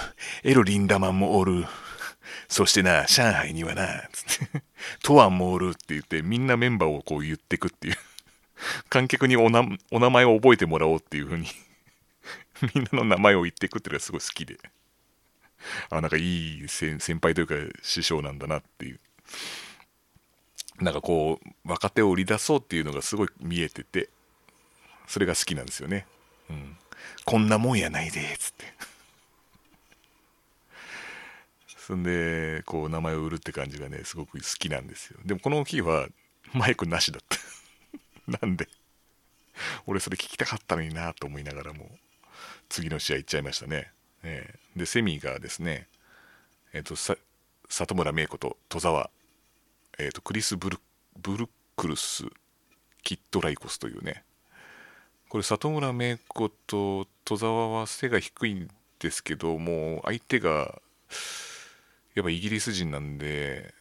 [0.44, 1.66] エル・リンダマンもおる、
[2.48, 4.64] そしてな、上海にはな、つって、
[5.04, 7.96] トワンもおるって言って、みんなメンバーをこう言ってくっていう。
[8.90, 11.48] 観客におなお名前を覚えてもらおうっていう風に
[12.76, 14.58] みんなの名前を言っていくっていうのがすごい好きで。
[15.90, 19.00] あ、なんかいい先輩というか師匠なんだなっていう。
[20.80, 24.10] なんかこう、若手を売り出そうっていうのがすごい見えてて、
[25.08, 26.08] それが好きなんですよね。
[26.50, 26.78] うん。
[27.26, 28.66] こんなもんやないでっ、つって。
[31.78, 35.20] そんで、こう、名前を売るって感じがね、すごく好きなんですよ。
[35.26, 36.08] でも、この日は、
[36.54, 37.38] マイクなしだった。
[38.48, 38.68] なんで、
[39.86, 41.98] 俺それ聞きたかったのになと思いながらも、
[42.74, 43.92] 次の試合行っちゃいましたね。
[44.24, 45.88] えー、で、セミがですね、
[46.74, 47.16] え、ー、と、さ
[47.70, 49.12] 里村芽衣子と戸沢、
[50.00, 50.80] え、ー、と、クリスブル・
[51.22, 52.24] ブルックルス・
[53.04, 54.24] キッド・ライコスというね、
[55.30, 58.68] これ里村芽衣子と戸沢は背が低いん
[58.98, 60.82] ですけどもう相手が
[62.16, 63.74] やっぱイギリス人なんで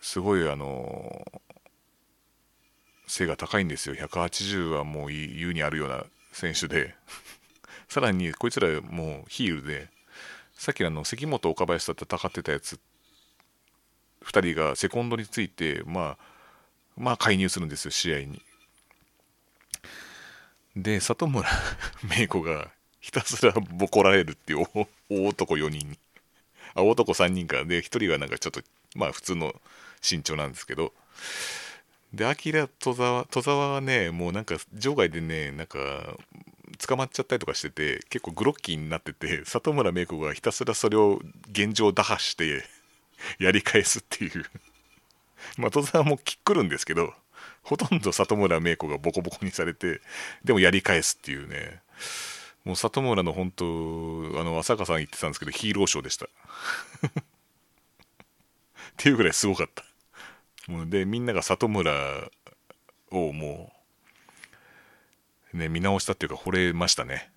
[0.00, 1.24] すごいあの
[3.06, 3.94] 背が高いんですよ。
[3.94, 6.94] 180はもう優にあるような選手で。
[7.94, 9.86] さらにこいつらもうヒールで
[10.56, 12.80] さっきあの関本岡林と戦ってたやつ
[14.24, 16.24] 2人がセコンドについてまあ
[16.96, 18.42] まあ介入するんですよ試合に。
[20.74, 21.48] で里村
[22.02, 24.66] 芽衣子がひたすらボコられるっていう
[25.08, 25.96] 大男4人
[26.74, 27.64] あ大男3人か。
[27.64, 28.60] で1人がなんかちょっと
[28.96, 29.54] まあ普通の
[30.02, 30.92] 身長なんですけど。
[32.12, 36.16] でアキラ戸沢戸沢はねもうなんか場外でねなんか
[36.86, 42.64] 捕まっちゃったりとかしてて結構グロッキーになってて里村芽子がひたすらそれを現状打破して
[43.38, 44.44] やり返すっていう。
[45.58, 47.12] まあ戸沢もキックるんですけど
[47.62, 50.00] ほとんど里村芽子がボコボコにされて
[50.42, 51.82] でもやり返すっていうね。
[52.64, 53.64] もう里村の本当
[54.40, 56.26] あの浅香さん言ってたんですけどヒーローショーでした。
[56.26, 56.28] っ
[58.96, 59.84] ていうぐらいすごかった。
[60.66, 62.30] もうでみんなが里村
[63.10, 63.73] をもう
[65.54, 67.30] ね見直したっていうか惚れましたね。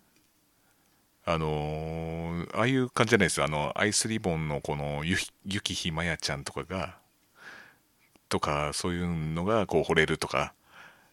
[1.26, 3.46] あのー、ああいう感じじゃないですよ。
[3.46, 6.98] あのアイスリボンのこのゆゆきひまやちゃんとかが
[8.30, 10.54] とかそういうのがこう惚れるとか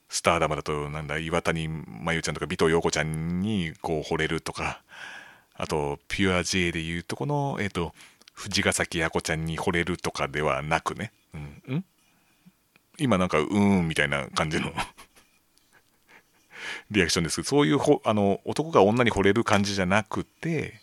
[0.09, 4.82] スターダムだとなんだ岩谷真由ちゃんとか尾藤陽子ちゃんにこう惚れるとか
[5.55, 7.92] あとピュア J でいうとこのえっ、ー、と
[8.32, 11.38] 藤ヶ崎やこちゃんに惚れるとかではなくね、う
[11.72, 11.84] ん、ん。
[12.98, 14.72] 今なんかうーんみたいな感じの
[16.91, 20.80] リアクションですそういうほあの男が女に惚れる感じじゃなくて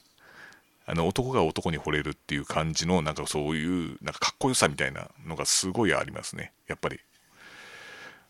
[0.85, 6.51] あの男が男に惚れるっていう感じのなんかそういうなんかかっこよさみたいなのがすごいありますね。
[6.67, 6.99] やっぱり。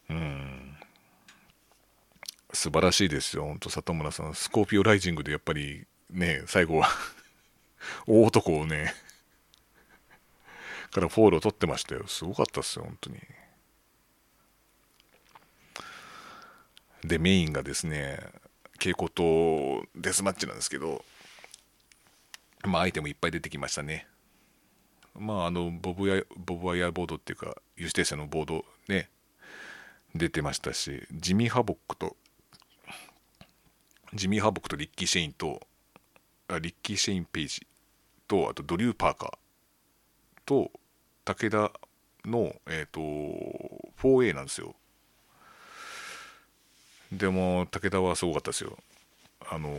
[0.10, 0.78] うん。
[2.54, 3.46] 素晴らしいですよ。
[3.46, 4.36] 本当里村さん。
[4.36, 6.90] スコーピオライジングでやっぱりね最後は
[8.06, 8.94] 大男をね
[10.92, 12.06] からフォールを取ってましたよ。
[12.08, 13.18] すごかったっすよ本当に。
[17.04, 18.20] でメインがですね
[18.80, 21.04] 蛍光灯デスマッチなんですけど
[22.66, 24.08] まあアイテムいっぱい出てきましたね。
[25.18, 29.10] まああのボブやボブワイヤーボードっていうか有刺鉄線のボードね
[30.16, 32.16] 出てましたしジミー・ハボックと
[34.14, 35.60] ジミー・ハボックとリッキー・シェインと
[36.48, 37.68] あリッキー・シェイン・ページ
[38.28, 39.32] とあとドリュー・パーカー
[40.46, 40.72] と
[41.26, 41.72] 武田
[42.26, 43.02] のえっ、ー、と
[44.02, 44.76] 4A なんですよ。
[47.12, 48.78] でも武田はすごかったですよ。
[49.50, 49.70] あの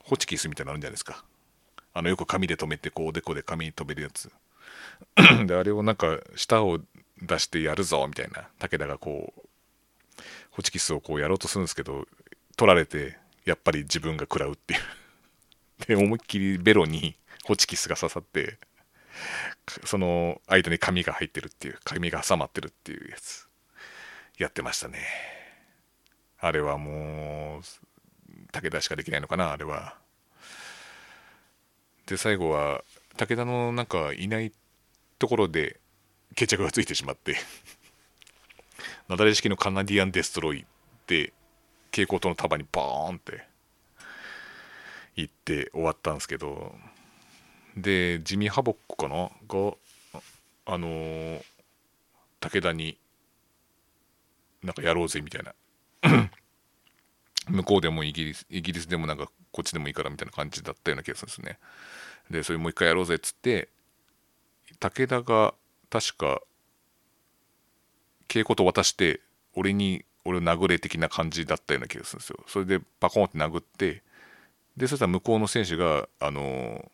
[0.00, 1.24] ホチキスみたいなのあるんじゃないですか。
[1.94, 4.30] あのよく紙で留めてこうおでこで紙に留めるやつ。
[5.46, 6.78] であれをなんか舌を
[7.22, 8.48] 出してやるぞみたいな。
[8.58, 12.06] 武田がこうホチキスをこうやろうとするんですけど
[12.56, 14.80] 取られてやっぱり自分が食らうっていう。
[15.86, 18.58] で思いっきりベロにホチキスが刺さって
[19.84, 23.48] その間に紙が入ってるっていう紙が挟まってるっていうやつ。
[24.38, 24.98] やってましたね。
[26.46, 27.62] あれはもう
[28.52, 29.96] 武田しかできないのかなあれは。
[32.06, 32.84] で最後は
[33.16, 34.52] 武田のなんかいない
[35.18, 35.80] ところで
[36.34, 37.36] 決着がついてしまって。
[39.08, 40.66] 雪崩式のカナディアンデストロイ
[41.06, 41.32] で
[41.90, 43.46] 蛍光灯の束にバーンって。
[45.16, 46.74] 行って終わったんですけど。
[47.76, 49.30] でジミー・ハボックかな？
[49.48, 49.76] が
[50.66, 51.44] あのー、
[52.40, 52.98] 武田に
[54.62, 55.54] なんかやろうぜみたいな。
[57.48, 61.58] 向こうでもイギリスイギリスでもなんかこっちでもいいからみたいな感じだったような気がするんですね。
[62.30, 63.68] でそれもう一回やろうぜっつって
[64.80, 65.54] 武田が
[65.90, 66.40] 確か
[68.28, 69.20] 稽古と渡して
[69.54, 72.40] 俺に俺を殴れ的な感じだったような気がするんですよ。
[72.48, 74.02] それでパコンって殴って
[74.76, 76.90] でそしたら向こうの選手があの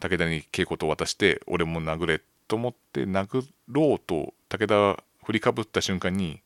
[0.00, 6.40] 武田に稽古と渡して俺も殴れと思って殴ろうと武田振りかぶった瞬間に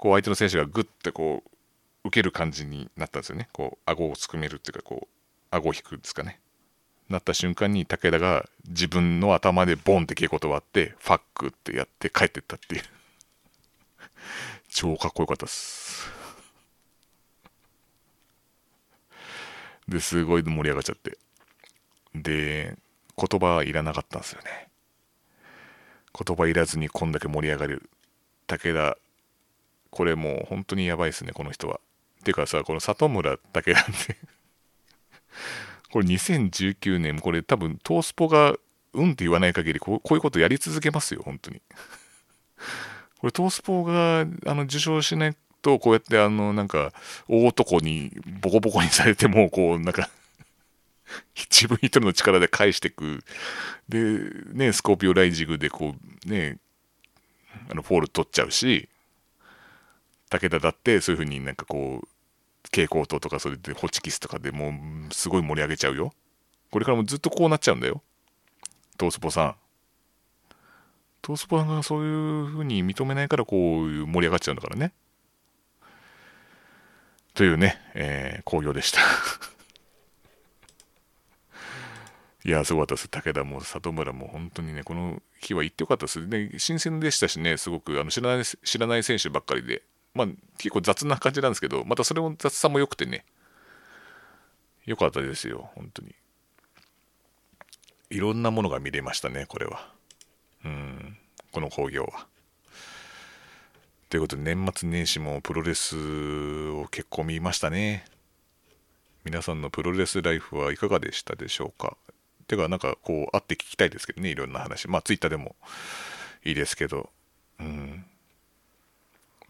[0.00, 3.50] こう相手の選手がグッてこう受ける感じになったんですよね。
[3.52, 5.08] こう顎をすくめるっていうかこう
[5.50, 6.40] 顎を引くんですかね。
[7.10, 12.82] なった瞬間に武田が自分の頭でボンって稽古と割ってファックってやって帰ってったっていう。
[14.70, 16.10] 超かっこよかったっす。
[19.86, 21.18] ですごい盛り上がっちゃって。
[22.14, 22.74] で
[23.18, 24.70] 言葉はいらなかったんですよね。
[26.18, 27.90] 言葉いらずにこんだけ盛り上がる
[28.46, 28.96] 武田
[29.90, 31.80] これもう本当にやばいですねこの人は。
[32.24, 34.16] てかさこの里村武田って
[35.90, 38.54] これ2019年これ多分トースポが
[38.92, 41.60] うんって言わない限りこうこういうことやり続けますよ本当に。
[43.18, 46.92] これトースポがあの受賞しないとこうやってあのなんか
[47.28, 50.08] 大男にボコボコにされてもこうなんか
[51.50, 53.24] 自分一人の力で返していく。
[53.88, 53.98] で、
[54.52, 56.58] ね、スコーピオライジングでこう、ね、
[57.68, 58.88] あのフォール取っちゃうし、
[60.30, 62.08] 武田だってそういうふうになんかこう、
[62.64, 66.12] 蛍光灯とかそれでホチキスとかでもうすごい盛り上げちゃうよ。
[66.70, 68.02] これからもずっとこうなっちゃうんだよ。
[68.96, 69.56] トースポさん。
[71.22, 74.92] トースポさんがそういうふうに認めないからこういう盛り上がっちゃうんだからね。
[77.34, 79.00] というね、えー、興行でした
[82.44, 83.08] いや、すごかったです。
[83.08, 86.26] 武田も里村も本当にね、この日は行ってよかったです。
[86.26, 89.82] ね、新鮮でしたしね、すごくあの知らない知らない選手ばっかりで、
[90.14, 90.26] まあ
[90.58, 93.24] 結構雑な感じなんですけど、またそれも雑さも良くてね、
[94.86, 96.14] 良かったですよ、本当に。
[98.10, 99.92] いろんなものが見れましたね、これは。
[100.64, 101.16] うん、
[101.52, 102.26] この興行は。
[104.10, 105.96] ということで年末年始もプロレス
[106.70, 108.04] を結構見ましたね
[109.24, 111.96] 皆さんのプロレスライフはいかがでしたでしょうか
[112.48, 115.54] てかなんかこう会って聞きたいですけどねいろんな話まあツイッターでも
[116.44, 117.08] いいですけど
[117.60, 118.04] うん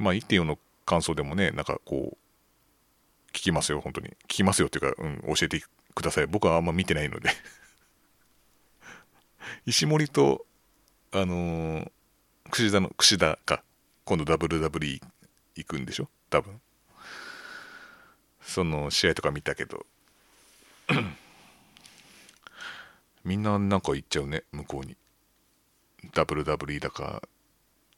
[0.00, 2.18] まあ1.4の感想でもねなんかこう
[3.32, 4.08] 聞きますよ本当に。
[4.08, 5.62] 聞きますよっていうか、うん、教えて
[5.94, 6.26] ください。
[6.26, 7.30] 僕はあんま見てないので。
[9.66, 10.44] 石森と
[11.12, 11.90] あのー、
[12.50, 13.62] 串田の串田か。
[14.04, 15.00] 今度 WWE
[15.54, 16.08] 行くんでしょ？
[16.30, 16.60] 多分。
[18.42, 19.86] その試合とか見たけど。
[23.22, 24.96] みんななんか行っちゃうね向こうに。
[26.12, 27.22] WWE だか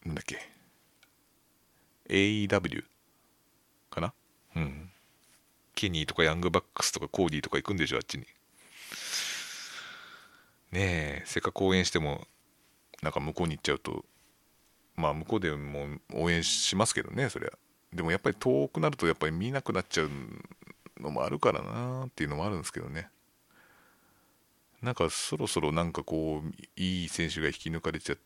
[0.04, 0.36] なんだっけ？
[2.12, 2.84] AEW
[3.90, 4.12] かな？
[4.54, 4.90] うん。
[5.74, 8.26] ケニーとかヤングバックスとかコーディーとか行くんでしょあっちに。
[10.70, 12.26] ねえせっかく応援しても
[13.02, 14.04] なんか向こうに行っちゃうと
[14.94, 17.50] まあ向こうでも応援しますけどねそりゃ。
[17.92, 20.10] でもやっぱり遠くなるとやっぱり見なくなっちゃう
[21.00, 23.08] のもあるからなっていうのもあるんですけどね。
[24.80, 28.22] なんかそろそろなんかこういい選手が引き抜かれちゃって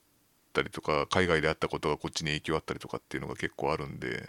[0.57, 4.29] たりとか海外であったことがこっちに影響あったりとかっていうのが結構あるんで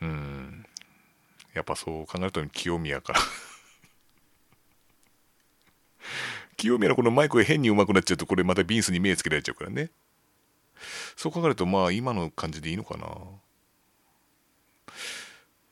[0.00, 0.64] うん。
[1.54, 3.20] やっぱそう考えると清宮から
[6.56, 9.90] 清宮のこのマイクが変に上手くなっちゃうとこれまたビンスに目つけられちゃうからね。
[11.16, 13.08] そう考えるとまあ今の感じでいいのかな。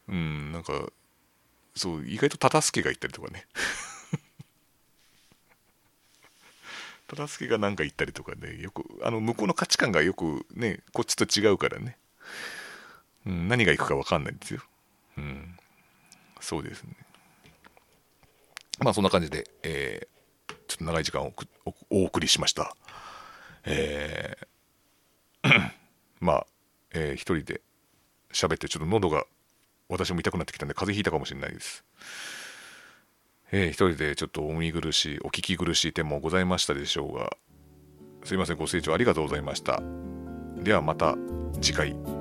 [0.09, 0.91] うんなんか
[1.75, 3.47] そう意外と忠助が言ったりとかね。
[7.09, 11.97] 忠助が何か言ったりとかねよくあの向こうの価値観がよくねこっちと違うからね、
[13.27, 14.61] うん、何がいくか分かんないんですよ、
[15.19, 15.57] うん、
[16.41, 16.91] そうですね。
[18.79, 21.33] まあそんな感じで、えー、ちょっと長い時間を
[21.91, 22.77] お送りしました。
[23.65, 25.73] えー、
[26.21, 26.47] まあ、
[26.93, 27.61] えー、一人で
[28.33, 29.25] 喋ってちょっと喉が
[29.89, 31.85] 私も痛くなってきたんで風邪ひいたかもしれないです。
[33.53, 37.31] えー、一人でちょっとお見苦しいお聞き苦しい点もございましたでしょうが
[38.25, 39.81] すいませんご清聴ありがとうございました。
[40.57, 41.17] ではまた
[41.61, 42.16] 次回。